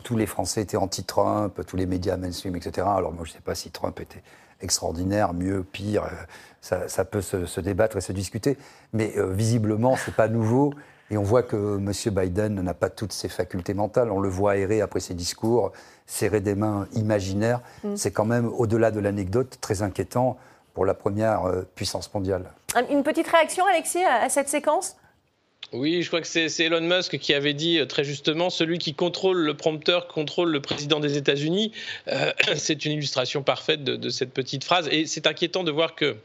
tous 0.03 0.17
les, 0.17 0.27
Français 0.27 0.63
étaient 0.63 0.77
anti-Trump, 0.77 1.61
tous 1.67 1.77
les 1.77 1.87
médias 1.87 2.17
mainstream, 2.17 2.57
etc. 2.57 2.87
Alors 2.97 3.13
moi, 3.13 3.25
je 3.25 3.31
ne 3.31 3.35
sais 3.35 3.43
pas 3.43 3.55
si 3.55 3.71
Trump 3.71 3.99
était 4.01 4.23
extraordinaire, 4.61 5.33
mieux, 5.35 5.63
pire, 5.63 6.05
euh, 6.05 6.87
ça, 6.89 7.05
peut 7.05 7.21
se, 7.21 7.61
débattre 7.61 7.97
et 7.97 8.01
se 8.01 8.13
discuter. 8.13 8.57
Mais 8.93 9.13
euh, 9.17 9.33
visiblement, 9.33 9.97
ce 9.97 10.11
n'est 10.11 10.17
pas 10.17 10.29
nouveau. 10.29 10.73
Et 11.11 11.19
on 11.19 11.23
voit 11.23 11.43
que 11.43 11.77
M. 11.77 11.93
Biden 12.15 12.61
n'a 12.61 12.75
pas 12.75 12.89
toutes 12.89 13.13
ses 13.13 13.29
facultés 13.29 13.75
mentales. 13.75 14.11
On 14.11 14.21
le 14.21 14.29
voit 14.29 14.57
errer 14.57 14.81
après 14.81 15.01
ses 15.01 15.15
discours, 15.15 15.73
serrer 16.07 16.41
des 16.41 16.55
mains 16.55 16.87
imaginaires. 16.95 17.61
Mm. 17.83 17.97
C'est 17.97 18.11
quand 18.11 18.25
même, 18.25 18.47
au-delà 18.47 18.91
de 18.91 19.01
l'anecdote, 19.01 19.59
très 19.61 19.83
inquiétant 19.83 20.39
pour 20.73 20.87
la 20.87 20.95
première 20.95 21.45
euh, 21.45 21.63
puissance 21.75 22.13
mondiale. 22.15 22.51
Une 22.91 23.03
petite 23.03 23.29
réaction, 23.29 23.65
Alexis, 23.67 24.03
à 24.05 24.29
cette 24.29 24.49
séquence? 24.49 24.97
Oui, 25.73 26.03
je 26.03 26.09
crois 26.09 26.21
que 26.21 26.27
c'est 26.27 26.61
Elon 26.61 26.81
Musk 26.83 27.19
qui 27.19 27.35
avait 27.35 27.55
dit 27.55 27.79
euh, 27.79 27.87
très 27.87 28.05
justement 28.05 28.51
celui 28.51 28.79
qui 28.79 28.95
contrôle 28.95 29.39
le 29.39 29.55
prompteur 29.55 30.07
contrôle 30.07 30.51
le 30.51 30.61
président 30.61 31.01
des 31.01 31.17
États-Unis. 31.17 31.73
Euh, 32.09 32.33
c'est 32.57 32.85
une 32.85 32.93
illustration 32.93 33.43
parfaite 33.43 33.83
de, 33.83 34.09
cette 34.11 34.33
petite 34.33 34.65
phrase. 34.65 34.89
Et 34.93 35.07
c'est 35.07 35.27
inquiétant 35.27 35.65
de 35.65 35.71
voir 35.71 35.95
que 35.95 36.17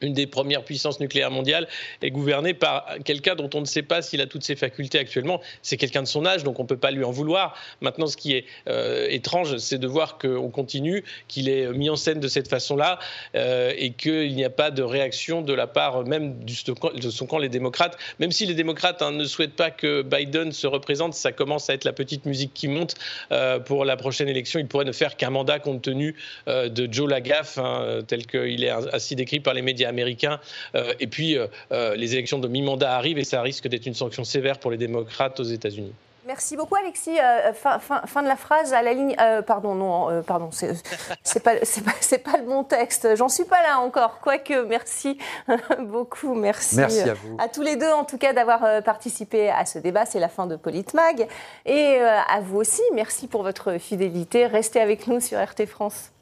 une 0.00 0.12
des 0.12 0.26
premières 0.26 0.64
puissances 0.64 1.00
nucléaires 1.00 1.30
mondiales, 1.30 1.68
est 2.02 2.10
gouvernée 2.10 2.54
par 2.54 2.86
quelqu'un 3.04 3.34
dont 3.34 3.50
on 3.54 3.60
ne 3.60 3.66
sait 3.66 3.82
pas 3.82 4.02
s'il 4.02 4.20
a 4.20 4.26
toutes 4.26 4.44
ses 4.44 4.56
facultés 4.56 4.98
actuellement. 4.98 5.40
C'est 5.62 5.76
quelqu'un 5.76 6.02
de 6.02 6.08
son 6.08 6.26
âge, 6.26 6.44
donc 6.44 6.58
on 6.58 6.62
ne 6.62 6.68
peut 6.68 6.76
pas 6.76 6.90
lui 6.90 7.04
en 7.04 7.10
vouloir. 7.10 7.56
Maintenant, 7.80 8.06
ce 8.06 8.16
qui 8.16 8.32
est 8.34 8.44
euh, 8.68 9.06
étrange, 9.10 9.56
c'est 9.58 9.78
de 9.78 9.86
voir 9.86 10.18
qu'on 10.18 10.50
continue, 10.50 11.04
qu'il 11.28 11.48
est 11.48 11.68
mis 11.72 11.90
en 11.90 11.96
scène 11.96 12.20
de 12.20 12.28
cette 12.28 12.48
façon-là, 12.48 12.98
euh, 13.34 13.72
et 13.76 13.90
qu'il 13.90 14.34
n'y 14.34 14.44
a 14.44 14.50
pas 14.50 14.70
de 14.70 14.82
réaction 14.82 15.42
de 15.42 15.52
la 15.52 15.66
part 15.66 16.04
même 16.04 16.44
de 16.44 17.10
son 17.10 17.26
camp, 17.26 17.38
les 17.38 17.48
démocrates. 17.48 17.96
Même 18.18 18.32
si 18.32 18.46
les 18.46 18.54
démocrates 18.54 19.02
hein, 19.02 19.12
ne 19.12 19.24
souhaitent 19.24 19.56
pas 19.56 19.70
que 19.70 20.02
Biden 20.02 20.52
se 20.52 20.66
représente, 20.66 21.14
ça 21.14 21.32
commence 21.32 21.70
à 21.70 21.74
être 21.74 21.84
la 21.84 21.92
petite 21.92 22.26
musique 22.26 22.52
qui 22.54 22.68
monte 22.68 22.94
euh, 23.32 23.58
pour 23.58 23.84
la 23.84 23.96
prochaine 23.96 24.28
élection. 24.28 24.60
Il 24.60 24.66
pourrait 24.66 24.84
ne 24.84 24.92
faire 24.92 25.16
qu'un 25.16 25.30
mandat 25.30 25.58
compte 25.58 25.82
tenu 25.82 26.14
de 26.46 26.88
Joe 26.90 27.08
Lagaffe, 27.08 27.58
hein, 27.58 28.00
tel 28.06 28.26
qu'il 28.26 28.64
est 28.64 28.70
ainsi 28.70 29.16
décrit 29.16 29.40
par 29.40 29.54
les 29.54 29.62
médias 29.62 29.83
américain. 29.84 30.40
Euh, 30.74 30.92
et 31.00 31.06
puis, 31.06 31.36
euh, 31.36 31.46
euh, 31.72 31.94
les 31.94 32.14
élections 32.14 32.38
de 32.38 32.48
mi-mandat 32.48 32.94
arrivent 32.94 33.18
et 33.18 33.24
ça 33.24 33.42
risque 33.42 33.68
d'être 33.68 33.86
une 33.86 33.94
sanction 33.94 34.24
sévère 34.24 34.58
pour 34.58 34.70
les 34.70 34.76
démocrates 34.76 35.38
aux 35.40 35.44
États-Unis. 35.44 35.92
Merci 36.26 36.56
beaucoup, 36.56 36.74
Alexis. 36.76 37.18
fin, 37.60 38.22
de 38.22 38.28
la 38.28 38.36
phrase 38.36 38.72
à 38.72 38.80
la 38.80 38.94
ligne. 38.94 39.14
pardon, 39.46 39.74
non, 39.74 40.22
pardon, 40.22 40.48
c'est 40.50 40.72
pas, 41.44 41.56
pas, 41.56 42.18
pas, 42.24 42.38
le 42.38 42.46
bon 42.46 42.64
texte. 42.64 43.14
J'en 43.14 43.28
suis 43.28 43.44
pas 43.44 43.60
là 43.60 43.78
encore. 43.80 44.20
Quoique, 44.20 44.64
merci 44.64 45.18
beaucoup. 45.80 46.32
Merci, 46.32 46.76
merci 46.76 47.10
à, 47.10 47.12
vous. 47.12 47.36
à 47.38 47.48
tous 47.48 47.60
les 47.60 47.76
deux, 47.76 47.90
en 47.90 48.04
tout 48.04 48.16
cas, 48.16 48.32
d'avoir 48.32 48.82
participé 48.82 49.50
à 49.50 49.66
ce 49.66 49.78
débat. 49.78 50.06
C'est 50.06 50.18
la 50.18 50.30
fin 50.30 50.46
de 50.46 50.56
Politmag. 50.56 51.28
Et 51.66 51.98
à 51.98 52.40
vous 52.40 52.56
aussi, 52.56 52.80
merci 52.94 53.26
pour 53.26 53.42
votre 53.42 53.76
fidélité. 53.76 54.46
Restez 54.46 54.80
avec 54.80 55.06
nous 55.06 55.20
sur 55.20 55.38
RT 55.38 55.66
France. 55.66 56.13